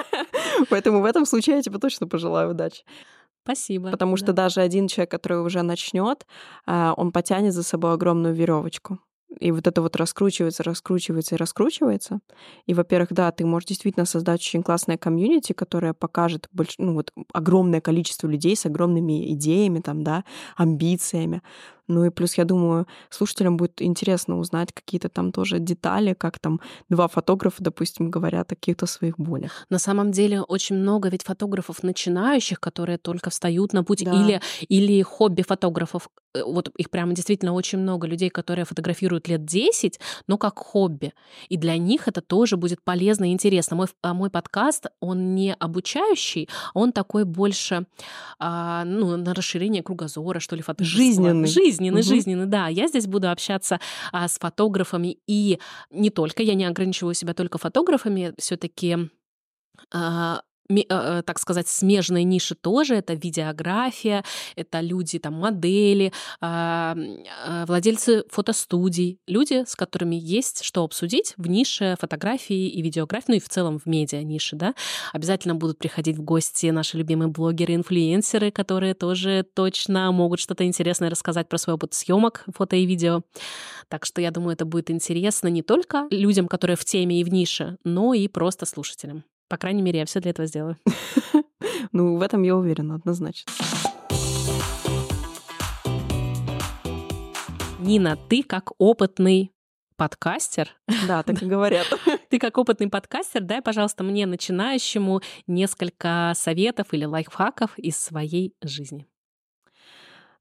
Поэтому 0.69 1.01
в 1.01 1.05
этом 1.05 1.25
случае 1.25 1.57
я 1.57 1.61
тебе 1.61 1.79
точно 1.79 2.07
пожелаю 2.07 2.51
удачи. 2.51 2.83
Спасибо. 3.43 3.91
Потому 3.91 4.17
что 4.17 4.33
даже 4.33 4.61
один 4.61 4.87
человек, 4.87 5.11
который 5.11 5.41
уже 5.41 5.61
начнет, 5.61 6.25
а, 6.65 6.93
он 6.97 7.11
потянет 7.11 7.53
за 7.53 7.61
собой 7.61 7.93
огромную 7.93 8.33
веревочку. 8.33 8.99
И 9.39 9.51
вот 9.51 9.67
это 9.67 9.81
вот 9.81 9.95
раскручивается, 9.95 10.63
раскручивается 10.63 11.35
и 11.35 11.37
раскручивается. 11.37 12.19
И, 12.67 12.73
во-первых, 12.73 13.11
да, 13.11 13.31
ты 13.31 13.45
можешь 13.45 13.67
действительно 13.67 14.05
создать 14.05 14.39
очень 14.39 14.63
классное 14.63 14.97
комьюнити, 14.97 15.53
которое 15.53 15.93
покажет 15.93 16.47
больш... 16.53 16.75
ну, 16.77 16.93
вот, 16.93 17.11
огромное 17.33 17.81
количество 17.81 18.27
людей 18.27 18.55
с 18.55 18.65
огромными 18.65 19.33
идеями, 19.33 19.79
там, 19.79 20.03
да, 20.03 20.23
амбициями. 20.55 21.41
Ну 21.87 22.05
и 22.05 22.09
плюс, 22.09 22.37
я 22.37 22.45
думаю, 22.45 22.87
слушателям 23.09 23.57
будет 23.57 23.81
интересно 23.81 24.39
узнать 24.39 24.71
какие-то 24.73 25.09
там 25.09 25.31
тоже 25.31 25.59
детали, 25.59 26.13
как 26.13 26.39
там 26.39 26.59
два 26.89 27.07
фотографа, 27.07 27.63
допустим, 27.63 28.09
говорят 28.09 28.51
о 28.51 28.55
каких-то 28.55 28.87
своих 28.87 29.19
болях. 29.19 29.65
На 29.69 29.79
самом 29.79 30.11
деле 30.11 30.41
очень 30.41 30.77
много 30.77 31.09
ведь 31.09 31.23
фотографов 31.23 31.83
начинающих, 31.83 32.59
которые 32.59 32.97
только 32.97 33.29
встают 33.29 33.73
на 33.73 33.83
путь, 33.83 34.03
да. 34.03 34.11
или, 34.11 34.41
или 34.67 35.01
хобби-фотографов. 35.03 36.09
Э, 36.33 36.43
вот 36.43 36.69
их 36.77 36.89
прямо 36.89 37.13
действительно 37.13 37.53
очень 37.53 37.79
много 37.79 38.07
людей, 38.07 38.29
которые 38.29 38.65
фотографируют 38.65 39.27
лет 39.27 39.45
10, 39.45 39.99
но 40.27 40.37
как 40.37 40.57
хобби. 40.57 41.13
И 41.49 41.57
для 41.57 41.77
них 41.77 42.07
это 42.07 42.21
тоже 42.21 42.57
будет 42.57 42.83
полезно 42.83 43.29
и 43.29 43.33
интересно. 43.33 43.75
Мой, 43.75 43.87
а 44.01 44.13
мой 44.13 44.29
подкаст, 44.29 44.87
он 44.99 45.35
не 45.35 45.53
обучающий, 45.53 46.49
он 46.73 46.91
такой 46.91 47.25
больше 47.25 47.85
а, 48.39 48.85
ну, 48.85 49.17
на 49.17 49.33
расширение 49.33 49.83
кругозора, 49.83 50.39
что 50.39 50.55
ли, 50.55 50.63
фотографии. 50.63 50.95
Жизненный. 50.97 51.47
Жизненный 51.47 51.74
жизненный, 51.75 52.01
угу. 52.01 52.07
жизненный, 52.07 52.45
да. 52.45 52.67
Я 52.67 52.87
здесь 52.87 53.07
буду 53.07 53.29
общаться 53.29 53.79
а, 54.11 54.27
с 54.27 54.37
фотографами 54.37 55.17
и 55.27 55.59
не 55.91 56.09
только, 56.09 56.43
я 56.43 56.53
не 56.53 56.65
ограничиваю 56.65 57.13
себя 57.13 57.33
только 57.33 57.57
фотографами, 57.57 58.33
все-таки 58.37 59.09
а, 59.93 60.41
так 60.67 61.39
сказать, 61.39 61.67
смежные 61.67 62.23
ниши 62.23 62.55
тоже. 62.55 62.95
Это 62.95 63.13
видеография, 63.13 64.23
это 64.55 64.81
люди, 64.81 65.19
там, 65.19 65.35
модели, 65.35 66.11
а, 66.41 66.95
а, 67.45 67.65
владельцы 67.65 68.23
фотостудий, 68.29 69.19
люди, 69.27 69.63
с 69.67 69.75
которыми 69.75 70.15
есть 70.15 70.63
что 70.63 70.83
обсудить 70.83 71.33
в 71.37 71.47
нише 71.47 71.95
фотографии 71.99 72.67
и 72.67 72.81
видеографии, 72.81 73.25
ну 73.27 73.35
и 73.35 73.39
в 73.39 73.49
целом 73.49 73.79
в 73.79 73.85
медиа 73.85 74.23
нише, 74.23 74.55
да. 74.55 74.73
Обязательно 75.13 75.55
будут 75.55 75.77
приходить 75.77 76.17
в 76.17 76.21
гости 76.23 76.67
наши 76.67 76.97
любимые 76.97 77.29
блогеры, 77.29 77.75
инфлюенсеры, 77.75 78.51
которые 78.51 78.93
тоже 78.93 79.45
точно 79.53 80.11
могут 80.11 80.39
что-то 80.39 80.65
интересное 80.65 81.09
рассказать 81.09 81.47
про 81.47 81.57
свой 81.57 81.75
опыт 81.75 81.93
съемок 81.93 82.45
фото 82.47 82.75
и 82.75 82.85
видео. 82.85 83.21
Так 83.87 84.05
что 84.05 84.21
я 84.21 84.31
думаю, 84.31 84.53
это 84.53 84.65
будет 84.65 84.89
интересно 84.89 85.47
не 85.47 85.61
только 85.61 86.07
людям, 86.09 86.47
которые 86.47 86.77
в 86.77 86.85
теме 86.85 87.21
и 87.21 87.23
в 87.23 87.29
нише, 87.29 87.77
но 87.83 88.13
и 88.13 88.27
просто 88.27 88.65
слушателям. 88.65 89.23
По 89.47 89.57
крайней 89.57 89.83
мере, 89.83 89.99
я 89.99 90.05
все 90.05 90.19
для 90.19 90.31
этого 90.31 90.47
сделаю. 90.47 90.77
Ну, 91.91 92.17
в 92.17 92.21
этом 92.21 92.43
я 92.43 92.55
уверена, 92.55 92.95
однозначно. 92.95 93.51
Нина, 97.79 98.17
ты 98.27 98.43
как 98.43 98.71
опытный 98.79 99.53
подкастер. 99.95 100.75
Да, 101.07 101.23
так 101.23 101.41
и 101.41 101.45
говорят. 101.45 101.87
Ты 102.29 102.39
как 102.39 102.57
опытный 102.57 102.89
подкастер, 102.89 103.41
дай, 103.41 103.61
пожалуйста, 103.61 104.03
мне, 104.03 104.25
начинающему, 104.25 105.21
несколько 105.47 106.33
советов 106.35 106.87
или 106.91 107.05
лайфхаков 107.05 107.77
из 107.77 107.97
своей 107.97 108.53
жизни. 108.61 109.07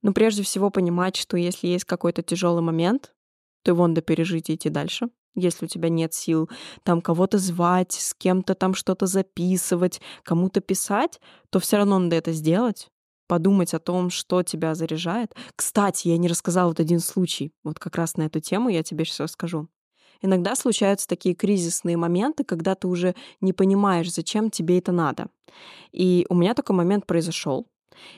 Ну, 0.02 0.12
прежде 0.12 0.42
всего, 0.42 0.70
понимать, 0.70 1.16
что 1.16 1.36
если 1.36 1.68
есть 1.68 1.84
какой-то 1.84 2.22
тяжелый 2.22 2.62
момент, 2.62 3.14
его 3.72 3.86
надо 3.86 4.02
пережить 4.02 4.50
и 4.50 4.54
идти 4.54 4.68
дальше. 4.68 5.08
Если 5.34 5.64
у 5.64 5.68
тебя 5.68 5.88
нет 5.88 6.14
сил 6.14 6.48
там 6.84 7.00
кого-то 7.00 7.38
звать, 7.38 7.92
с 7.92 8.14
кем-то 8.14 8.54
там 8.54 8.74
что-то 8.74 9.06
записывать, 9.06 10.00
кому-то 10.22 10.60
писать, 10.60 11.20
то 11.50 11.58
все 11.58 11.76
равно 11.78 11.98
надо 11.98 12.16
это 12.16 12.32
сделать, 12.32 12.88
подумать 13.26 13.74
о 13.74 13.80
том, 13.80 14.10
что 14.10 14.42
тебя 14.42 14.74
заряжает. 14.74 15.34
Кстати, 15.56 16.08
я 16.08 16.18
не 16.18 16.28
рассказала 16.28 16.68
вот 16.68 16.80
один 16.80 17.00
случай, 17.00 17.52
вот 17.64 17.78
как 17.78 17.96
раз 17.96 18.16
на 18.16 18.22
эту 18.22 18.40
тему 18.40 18.68
я 18.68 18.82
тебе 18.82 19.04
сейчас 19.04 19.20
расскажу. 19.20 19.68
Иногда 20.22 20.54
случаются 20.56 21.08
такие 21.08 21.34
кризисные 21.34 21.96
моменты, 21.96 22.44
когда 22.44 22.74
ты 22.74 22.88
уже 22.88 23.14
не 23.40 23.52
понимаешь, 23.52 24.12
зачем 24.12 24.50
тебе 24.50 24.78
это 24.78 24.92
надо. 24.92 25.26
И 25.92 26.24
у 26.28 26.34
меня 26.34 26.54
такой 26.54 26.76
момент 26.76 27.06
произошел. 27.06 27.66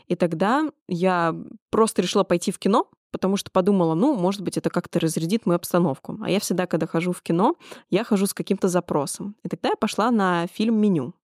И 0.07 0.15
тогда 0.15 0.71
я 0.89 1.35
просто 1.71 2.03
решила 2.03 2.25
пойти 2.25 2.53
в 2.53 2.59
кино, 2.59 2.89
потому 3.17 3.39
что 3.39 3.51
подумала, 3.51 3.95
ну, 3.95 4.15
может 4.15 4.43
быть, 4.43 4.59
это 4.59 4.69
как-то 4.69 5.01
разрядит 5.01 5.47
мою 5.47 5.57
обстановку. 5.57 6.19
А 6.23 6.29
я 6.29 6.39
всегда, 6.39 6.67
когда 6.67 6.87
хожу 6.87 7.13
в 7.13 7.23
кино, 7.23 7.55
я 7.89 8.05
хожу 8.05 8.27
с 8.27 8.35
каким-то 8.35 8.69
запросом. 8.69 9.37
И 9.43 9.49
тогда 9.49 9.71
я 9.71 9.77
пошла 9.77 10.11
на 10.11 10.47
фильм 10.49 10.79
«Меню». 10.79 11.15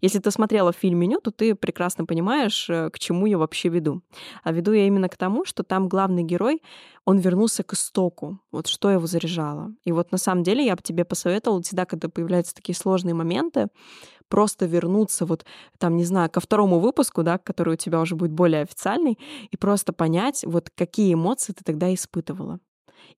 Если 0.00 0.20
ты 0.20 0.30
смотрела 0.30 0.72
фильм 0.72 0.98
«Меню», 0.98 1.20
то 1.20 1.32
ты 1.32 1.56
прекрасно 1.56 2.06
понимаешь, 2.06 2.70
э, 2.70 2.90
к 2.90 2.98
чему 3.00 3.26
я 3.26 3.38
вообще 3.38 3.70
веду. 3.70 4.02
А 4.44 4.52
веду 4.52 4.72
я 4.72 4.86
именно 4.86 5.08
к 5.08 5.16
тому, 5.16 5.44
что 5.44 5.64
там 5.64 5.88
главный 5.88 6.22
герой, 6.22 6.62
он 7.04 7.18
вернулся 7.18 7.64
к 7.64 7.72
истоку, 7.72 8.38
вот 8.52 8.68
что 8.68 8.88
его 8.88 9.06
заряжало. 9.06 9.74
И 9.82 9.90
вот 9.90 10.12
на 10.12 10.18
самом 10.18 10.44
деле 10.44 10.64
я 10.64 10.76
бы 10.76 10.82
тебе 10.82 11.04
посоветовала 11.04 11.60
всегда, 11.62 11.86
когда 11.86 12.08
появляются 12.08 12.54
такие 12.54 12.76
сложные 12.76 13.14
моменты, 13.14 13.66
просто 14.32 14.64
вернуться 14.64 15.26
вот 15.26 15.44
там, 15.76 15.98
не 15.98 16.06
знаю, 16.06 16.30
ко 16.30 16.40
второму 16.40 16.78
выпуску, 16.78 17.22
да, 17.22 17.36
который 17.36 17.74
у 17.74 17.76
тебя 17.76 18.00
уже 18.00 18.16
будет 18.16 18.32
более 18.32 18.62
официальный, 18.62 19.18
и 19.50 19.58
просто 19.58 19.92
понять, 19.92 20.42
вот 20.46 20.70
какие 20.74 21.12
эмоции 21.12 21.52
ты 21.52 21.62
тогда 21.62 21.92
испытывала. 21.92 22.58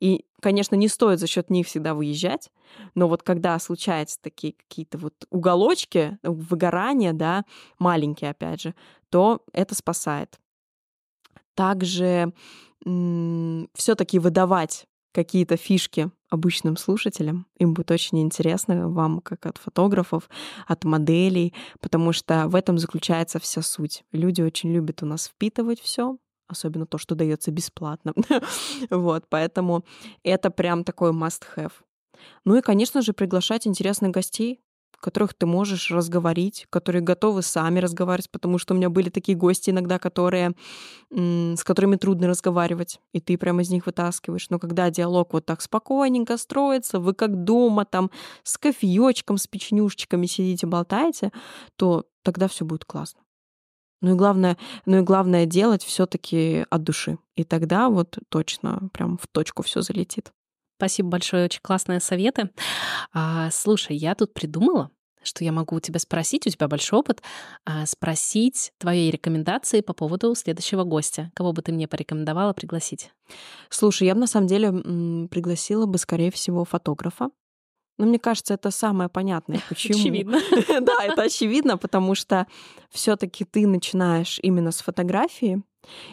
И, 0.01 0.25
конечно, 0.41 0.75
не 0.75 0.89
стоит 0.89 1.21
за 1.21 1.29
счет 1.29 1.51
них 1.51 1.69
всегда 1.69 1.95
выезжать, 1.95 2.51
но 2.97 3.07
вот 3.07 3.23
когда 3.23 3.57
случаются 3.61 4.19
такие 4.21 4.55
какие-то 4.55 4.99
вот 4.99 5.15
уголочки, 5.31 6.19
выгорания, 6.25 7.13
да, 7.13 7.45
маленькие, 7.79 8.31
опять 8.31 8.63
же, 8.63 8.75
то 9.09 9.45
это 9.53 9.77
спасает. 9.77 10.41
Также 11.55 12.33
все-таки 12.83 14.19
выдавать 14.19 14.89
какие-то 15.15 15.57
фишки 15.57 16.11
обычным 16.29 16.77
слушателям. 16.77 17.47
Им 17.59 17.73
будет 17.73 17.91
очень 17.91 18.21
интересно, 18.21 18.89
вам 18.89 19.21
как 19.21 19.47
от 19.47 19.59
фотографов, 19.59 20.29
от 20.67 20.85
моделей, 20.85 21.55
потому 21.81 22.13
что 22.13 22.49
в 22.49 22.57
этом 22.57 22.79
заключается 22.79 23.39
вся 23.39 23.63
суть. 23.63 24.05
Люди 24.13 24.43
очень 24.43 24.73
любят 24.73 25.03
у 25.03 25.07
нас 25.07 25.29
впитывать 25.29 25.81
все, 25.81 26.19
особенно 26.49 26.87
то, 26.87 26.99
что 26.99 27.15
дается 27.15 27.53
бесплатно. 27.53 28.13
вот, 28.91 29.25
поэтому 29.29 29.85
это 30.25 30.51
прям 30.51 30.85
такой 30.85 31.13
must-have. 31.13 31.73
Ну 32.45 32.57
и, 32.57 32.61
конечно 32.61 33.03
же, 33.03 33.13
приглашать 33.13 33.67
интересных 33.67 34.11
гостей, 34.11 34.61
которых 35.05 35.35
ты 35.35 35.45
можешь 35.45 35.91
разговорить, 35.91 36.67
которые 36.71 37.03
готовы 37.03 37.43
сами 37.43 37.79
разговаривать, 37.79 38.31
потому 38.31 38.57
что 38.57 38.73
у 38.73 38.77
меня 38.79 38.89
были 38.89 39.11
такие 39.11 39.37
гости 39.37 39.69
иногда, 39.69 39.99
которые, 39.99 40.55
с 41.11 41.63
которыми 41.63 41.97
трудно 41.97 42.27
разговаривать, 42.27 43.01
и 43.13 43.21
ты 43.21 43.37
прямо 43.37 43.61
из 43.61 43.69
них 43.69 43.85
вытаскиваешь. 43.85 44.49
Но 44.49 44.59
когда 44.59 44.89
диалог 44.89 45.35
вот 45.35 45.45
так 45.45 45.61
спокойненько 45.61 46.39
строится, 46.39 47.01
вы 47.01 47.13
как 47.13 47.45
дома 47.45 47.85
там 47.85 48.11
с 48.45 48.57
кофеечком, 48.57 49.37
с 49.37 49.47
печенюшечками 49.47 50.25
сидите, 50.25 50.67
болтаете, 50.67 51.33
то 51.77 52.07
тогда 52.23 52.49
все 52.49 52.65
будет 52.65 52.87
классно. 52.87 53.21
Ну 54.01 54.13
и 54.15 54.17
главное, 54.17 54.57
ну 54.87 54.99
и 54.99 55.03
главное 55.03 55.45
делать 55.45 55.85
все-таки 55.85 56.65
от 56.71 56.83
души. 56.83 57.19
И 57.37 57.45
тогда 57.45 57.91
вот 57.91 58.19
точно 58.31 58.89
прям 58.95 59.19
в 59.19 59.27
точку 59.27 59.63
все 59.63 59.83
залетит. 59.83 60.33
Спасибо 60.77 61.11
большое, 61.11 61.45
очень 61.45 61.61
классные 61.63 62.01
советы. 62.01 62.51
А, 63.13 63.51
слушай, 63.51 63.97
я 63.97 64.15
тут 64.15 64.35
придумала, 64.35 64.91
что 65.23 65.45
я 65.45 65.53
могу 65.53 65.77
у 65.77 65.81
тебя 65.81 65.99
спросить, 65.99 66.47
у 66.47 66.51
тебя 66.51 66.69
большой 66.69 66.99
опыт, 66.99 67.23
а, 67.65 67.87
спросить 67.87 68.73
твои 68.79 69.11
рекомендации 69.11 69.81
по 69.81 69.93
поводу 69.93 70.35
следующего 70.35 70.85
гостя. 70.85 71.31
Кого 71.35 71.53
бы 71.53 71.63
ты 71.63 71.73
мне 71.73 71.89
порекомендовала 71.89 72.53
пригласить? 72.53 73.11
Слушай, 73.71 74.09
я 74.09 74.15
бы 74.15 74.21
на 74.21 74.27
самом 74.27 74.47
деле 74.47 74.71
пригласила 75.29 75.87
бы, 75.87 75.99
скорее 75.99 76.31
всего, 76.31 76.65
фотографа. 76.65 77.31
Ну, 77.97 78.07
мне 78.07 78.19
кажется, 78.19 78.55
это 78.55 78.71
самое 78.71 79.09
понятное. 79.09 79.63
Почему? 79.69 79.99
Очевидно. 79.99 80.41
да, 80.81 81.05
это 81.05 81.23
очевидно, 81.23 81.79
потому 81.79 82.15
что 82.15 82.47
все-таки 82.91 83.45
ты 83.45 83.67
начинаешь 83.67 84.39
именно 84.43 84.73
с 84.73 84.81
фотографии, 84.81 85.63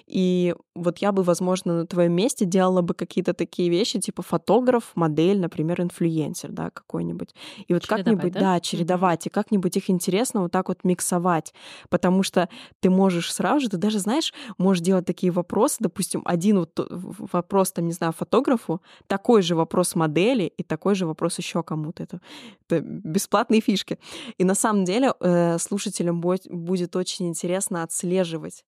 и 0.08 0.56
вот 0.76 1.00
я 1.00 1.12
бы, 1.12 1.24
возможно, 1.24 1.80
на 1.80 1.86
твоем 1.86 2.14
месте 2.14 2.46
делала 2.46 2.82
бы 2.82 2.94
какие-то 2.94 3.34
такие 3.34 3.70
вещи, 3.70 4.00
типа 4.00 4.22
фотограф, 4.22 4.92
модель, 4.96 5.40
например, 5.40 5.82
инфлюенсер, 5.82 6.52
да, 6.52 6.70
какой-нибудь. 6.70 7.36
И 7.68 7.74
вот 7.74 7.86
как-нибудь, 7.86 8.34
да? 8.34 8.40
да, 8.40 8.60
чередовать, 8.60 9.28
и 9.28 9.30
как-нибудь 9.30 9.76
их 9.78 9.90
интересно 9.90 10.42
вот 10.42 10.52
так 10.52 10.70
вот 10.70 10.84
миксовать, 10.84 11.54
потому 11.90 12.24
что 12.24 12.50
ты 12.80 12.90
можешь 12.90 13.34
сразу 13.34 13.62
же, 13.62 13.70
ты 13.70 13.78
даже, 13.78 14.00
знаешь, 14.00 14.34
можешь 14.58 14.84
делать 14.84 15.06
такие 15.06 15.32
вопросы, 15.32 15.78
допустим, 15.80 16.22
один 16.26 16.60
вот 16.60 16.80
вопрос, 16.90 17.72
там, 17.72 17.86
не 17.86 17.94
знаю, 17.94 18.14
фотографу, 18.14 18.82
такой 19.08 19.42
же 19.42 19.56
вопрос 19.56 19.96
модели 19.96 20.52
и 20.58 20.64
такой 20.64 20.96
же 20.96 21.06
вопрос 21.06 21.38
еще 21.38 21.64
кому-то. 21.64 22.04
Это, 22.04 22.22
это 22.68 22.82
бесплатные 22.82 23.62
фишки. 23.62 24.00
И 24.38 24.44
на 24.44 24.56
самом 24.56 24.86
деле 24.86 25.14
э, 25.20 25.58
слушателям 25.60 26.22
будет 26.22 26.96
очень 26.96 27.28
интересно 27.28 27.84
отслеживать 27.84 28.64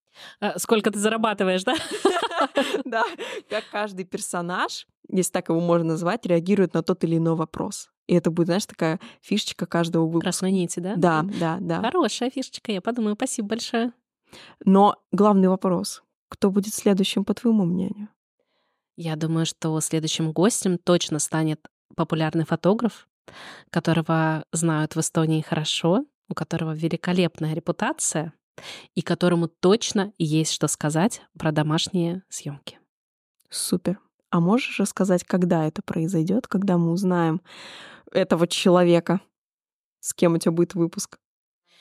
сколько 0.58 0.92
ты 0.92 1.00
зарабатываешь, 1.00 1.64
да? 1.64 1.76
Да, 2.86 3.04
как 3.50 3.64
каждый 3.72 4.06
персонаж, 4.06 4.86
если 5.10 5.32
так 5.32 5.50
его 5.50 5.62
можно 5.62 5.90
назвать, 5.90 6.26
реагирует 6.26 6.74
на 6.74 6.84
тот 6.84 7.04
или 7.04 7.18
иной 7.18 7.36
вопрос. 7.36 7.90
И 8.08 8.16
это 8.16 8.32
будет, 8.32 8.48
знаешь, 8.48 8.66
такая 8.66 9.00
фишечка 9.22 9.66
каждого 9.66 10.06
выпуска. 10.06 10.26
Красной 10.26 10.52
нити, 10.52 10.80
да? 10.80 10.96
Да, 10.98 11.26
да, 11.40 11.58
да. 11.62 11.82
Хорошая 11.82 12.30
фишечка, 12.30 12.72
я 12.72 12.82
подумаю. 12.82 13.16
Спасибо 13.16 13.50
большое. 13.50 13.94
Но 14.66 14.98
главный 15.12 15.48
вопрос. 15.48 16.04
Кто 16.28 16.50
будет 16.50 16.74
следующим, 16.74 17.24
по 17.24 17.34
твоему 17.34 17.64
мнению? 17.64 18.10
Я 18.98 19.16
думаю, 19.16 19.46
что 19.46 19.80
следующим 19.80 20.32
гостем 20.32 20.78
точно 20.78 21.20
станет 21.20 21.68
популярный 21.96 22.46
фотограф, 22.46 23.08
которого 23.70 24.46
знают 24.52 24.96
в 24.96 25.00
Эстонии 25.00 25.42
хорошо, 25.42 26.06
у 26.30 26.34
которого 26.34 26.74
великолепная 26.74 27.54
репутация, 27.54 28.34
и 28.96 29.02
которому 29.02 29.48
точно 29.48 30.14
есть 30.18 30.52
что 30.52 30.68
сказать 30.68 31.22
про 31.38 31.52
домашние 31.52 32.24
съемки. 32.30 32.80
Супер. 33.50 34.00
А 34.30 34.40
можешь 34.40 34.80
рассказать, 34.80 35.24
когда 35.24 35.68
это 35.68 35.82
произойдет, 35.84 36.48
когда 36.48 36.78
мы 36.78 36.92
узнаем 36.92 37.42
этого 38.12 38.48
человека, 38.48 39.22
с 40.00 40.14
кем 40.14 40.34
у 40.34 40.38
тебя 40.38 40.52
будет 40.52 40.74
выпуск? 40.74 41.20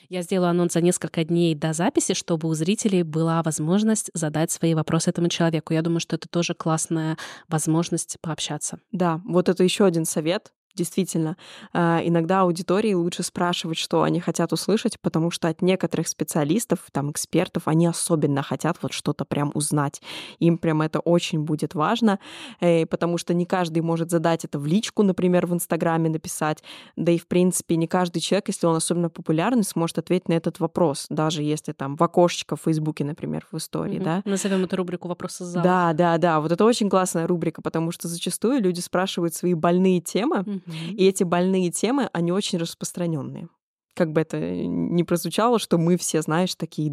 Я 0.08 0.20
сделаю 0.20 0.50
анонс 0.50 0.74
за 0.74 0.82
несколько 0.82 1.24
дней 1.24 1.54
до 1.54 1.72
записи, 1.72 2.12
чтобы 2.12 2.48
у 2.48 2.54
зрителей 2.54 3.02
была 3.02 3.42
возможность 3.42 4.10
задать 4.12 4.50
свои 4.50 4.74
вопросы 4.74 5.08
этому 5.08 5.28
человеку. 5.28 5.72
Я 5.72 5.80
думаю, 5.80 6.00
что 6.00 6.16
это 6.16 6.28
тоже 6.28 6.54
классная 6.54 7.16
возможность 7.48 8.18
пообщаться. 8.20 8.78
Да, 8.90 9.22
вот 9.24 9.48
это 9.48 9.64
еще 9.64 9.86
один 9.86 10.04
совет 10.04 10.52
действительно, 10.74 11.36
а, 11.72 12.00
иногда 12.04 12.40
аудитории 12.42 12.94
лучше 12.94 13.22
спрашивать, 13.22 13.78
что 13.78 14.02
они 14.02 14.20
хотят 14.20 14.52
услышать, 14.52 14.98
потому 15.00 15.30
что 15.30 15.48
от 15.48 15.62
некоторых 15.62 16.08
специалистов, 16.08 16.80
там, 16.92 17.10
экспертов, 17.10 17.68
они 17.68 17.86
особенно 17.86 18.42
хотят 18.42 18.78
вот 18.82 18.92
что-то 18.92 19.24
прям 19.24 19.50
узнать. 19.54 20.02
Им 20.38 20.58
прям 20.58 20.82
это 20.82 21.00
очень 21.00 21.40
будет 21.40 21.74
важно, 21.74 22.18
э, 22.60 22.86
потому 22.86 23.18
что 23.18 23.34
не 23.34 23.46
каждый 23.46 23.80
может 23.80 24.10
задать 24.10 24.44
это 24.44 24.58
в 24.58 24.66
личку, 24.66 25.02
например, 25.02 25.46
в 25.46 25.54
Инстаграме 25.54 26.08
написать, 26.08 26.62
да 26.96 27.12
и, 27.12 27.18
в 27.18 27.26
принципе, 27.26 27.76
не 27.76 27.86
каждый 27.86 28.20
человек, 28.20 28.48
если 28.48 28.66
он 28.66 28.76
особенно 28.76 29.10
популярный, 29.10 29.64
сможет 29.64 29.98
ответить 29.98 30.28
на 30.28 30.34
этот 30.34 30.60
вопрос, 30.60 31.06
даже 31.10 31.42
если 31.42 31.72
там 31.72 31.96
в 31.96 32.02
окошечко 32.02 32.56
в 32.56 32.62
Фейсбуке, 32.62 33.04
например, 33.04 33.46
в 33.50 33.56
истории, 33.56 33.96
угу. 33.96 34.04
да. 34.04 34.22
Назовем 34.24 34.64
эту 34.64 34.76
рубрику 34.76 35.08
«Вопросы 35.08 35.44
зала». 35.44 35.64
Да, 35.64 35.92
да, 35.92 36.18
да, 36.18 36.40
вот 36.40 36.52
это 36.52 36.64
очень 36.64 36.88
классная 36.88 37.26
рубрика, 37.26 37.62
потому 37.62 37.92
что 37.92 38.08
зачастую 38.08 38.60
люди 38.60 38.80
спрашивают 38.80 39.34
свои 39.34 39.54
больные 39.54 40.00
темы, 40.00 40.61
и 40.66 41.06
эти 41.06 41.24
больные 41.24 41.70
темы, 41.70 42.08
они 42.12 42.32
очень 42.32 42.58
распространенные 42.58 43.48
как 43.94 44.12
бы 44.12 44.20
это 44.20 44.38
не 44.40 45.04
прозвучало, 45.04 45.58
что 45.58 45.78
мы 45.78 45.96
все, 45.96 46.22
знаешь, 46.22 46.54
такие, 46.54 46.92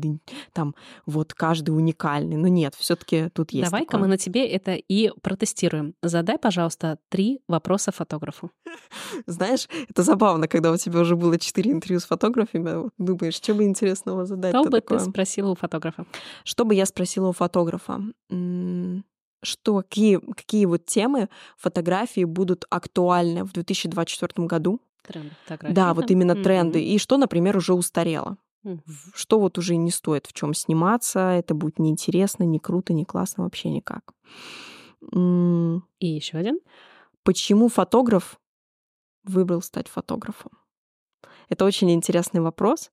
там, 0.53 0.75
вот 1.05 1.33
каждый 1.33 1.71
уникальный. 1.71 2.37
Но 2.37 2.47
нет, 2.47 2.75
все 2.75 2.95
таки 2.95 3.29
тут 3.29 3.51
есть 3.51 3.71
Давай-ка 3.71 3.97
мы 3.97 4.07
на 4.07 4.17
тебе 4.17 4.47
это 4.47 4.73
и 4.73 5.11
протестируем. 5.21 5.95
Задай, 6.01 6.37
пожалуйста, 6.37 6.99
три 7.09 7.41
вопроса 7.47 7.91
фотографу. 7.91 8.51
Знаешь, 9.25 9.67
это 9.89 10.03
забавно, 10.03 10.47
когда 10.47 10.71
у 10.71 10.77
тебя 10.77 10.99
уже 10.99 11.15
было 11.15 11.37
четыре 11.37 11.71
интервью 11.71 11.99
с 11.99 12.05
фотографами, 12.05 12.89
думаешь, 12.97 13.35
что 13.35 13.53
бы 13.53 13.63
интересного 13.63 14.25
задать 14.25 14.51
Что 14.51 14.63
бы 14.63 14.81
такое? 14.81 14.99
ты 14.99 15.05
спросила 15.05 15.49
у 15.51 15.55
фотографа? 15.55 16.05
Что 16.43 16.65
бы 16.65 16.75
я 16.75 16.85
спросила 16.85 17.27
у 17.27 17.33
фотографа? 17.33 18.01
Что 19.41 19.77
какие, 19.77 20.17
какие 20.17 20.65
вот 20.65 20.85
темы 20.85 21.29
фотографии 21.57 22.23
будут 22.23 22.65
актуальны 22.69 23.43
в 23.43 23.53
2024 23.53 24.47
году. 24.47 24.81
Тренды 25.05 25.31
фотографии. 25.43 25.75
Да, 25.75 25.93
вот 25.93 26.11
именно 26.11 26.33
mm-hmm. 26.33 26.43
тренды. 26.43 26.83
И 26.83 26.97
что, 26.97 27.17
например, 27.17 27.57
уже 27.57 27.73
устарело. 27.73 28.37
Mm-hmm. 28.65 28.79
Что 29.13 29.39
вот 29.39 29.57
уже 29.57 29.75
не 29.75 29.91
стоит 29.91 30.27
в 30.27 30.33
чем 30.33 30.53
сниматься, 30.53 31.19
это 31.19 31.53
будет 31.53 31.79
неинтересно, 31.79 32.43
не 32.43 32.59
круто, 32.59 32.93
не 32.93 33.05
классно, 33.05 33.43
вообще 33.43 33.69
никак. 33.69 34.13
И 35.01 36.07
еще 36.07 36.37
один. 36.37 36.59
Почему 37.23 37.69
фотограф 37.69 38.39
выбрал 39.23 39.61
стать 39.61 39.87
фотографом? 39.87 40.51
Это 41.47 41.65
очень 41.65 41.91
интересный 41.91 42.41
вопрос, 42.41 42.91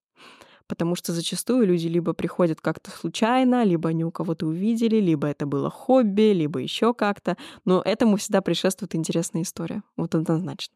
потому 0.66 0.94
что 0.94 1.12
зачастую 1.12 1.66
люди 1.66 1.86
либо 1.86 2.12
приходят 2.12 2.60
как-то 2.60 2.90
случайно, 2.90 3.64
либо 3.64 3.88
они 3.90 4.04
у 4.04 4.10
кого-то 4.10 4.46
увидели, 4.46 4.96
либо 4.96 5.26
это 5.26 5.46
было 5.46 5.70
хобби, 5.70 6.32
либо 6.32 6.60
еще 6.60 6.94
как-то. 6.94 7.36
Но 7.64 7.82
этому 7.84 8.16
всегда 8.16 8.40
предшествует 8.40 8.94
интересная 8.94 9.42
история. 9.42 9.82
Вот 9.96 10.14
однозначно. 10.14 10.74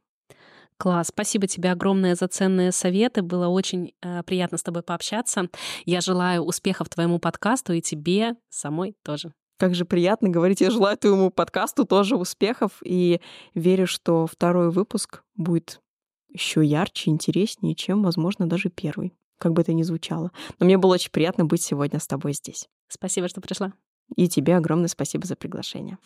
Класс, 0.81 1.09
спасибо 1.09 1.47
тебе 1.47 1.73
огромное 1.73 2.15
за 2.15 2.27
ценные 2.27 2.73
советы. 2.73 3.21
Было 3.21 3.49
очень 3.49 3.93
э, 4.01 4.23
приятно 4.23 4.57
с 4.57 4.63
тобой 4.63 4.83
пообщаться. 4.83 5.51
Я 5.85 6.01
желаю 6.01 6.43
успехов 6.43 6.89
твоему 6.89 7.19
подкасту 7.19 7.75
и 7.75 7.83
тебе 7.83 8.37
самой 8.49 8.97
тоже. 9.05 9.35
Как 9.59 9.75
же 9.75 9.85
приятно 9.85 10.31
говорить. 10.31 10.63
Я 10.63 10.71
желаю 10.71 10.97
твоему 10.97 11.31
подкасту 11.31 11.85
тоже 11.85 12.17
успехов 12.17 12.81
и 12.83 13.21
верю, 13.55 13.87
что 13.87 14.27
второй 14.27 14.71
выпуск 14.71 15.23
будет 15.37 15.83
еще 16.31 16.65
ярче, 16.65 17.11
интереснее, 17.11 17.75
чем, 17.75 18.03
возможно, 18.03 18.49
даже 18.49 18.71
первый 18.71 19.13
как 19.41 19.55
бы 19.55 19.63
это 19.63 19.73
ни 19.73 19.83
звучало. 19.83 20.31
Но 20.59 20.67
мне 20.67 20.79
было 20.79 20.95
очень 20.95 21.11
приятно 21.11 21.45
быть 21.45 21.63
сегодня 21.63 21.99
с 21.99 22.07
тобой 22.07 22.35
здесь. 22.35 22.69
Спасибо, 22.89 23.27
что 23.27 23.41
пришла. 23.41 23.73
И 24.17 24.29
тебе 24.29 24.57
огромное 24.57 24.89
спасибо 24.89 25.27
за 25.27 25.35
приглашение. 25.35 25.99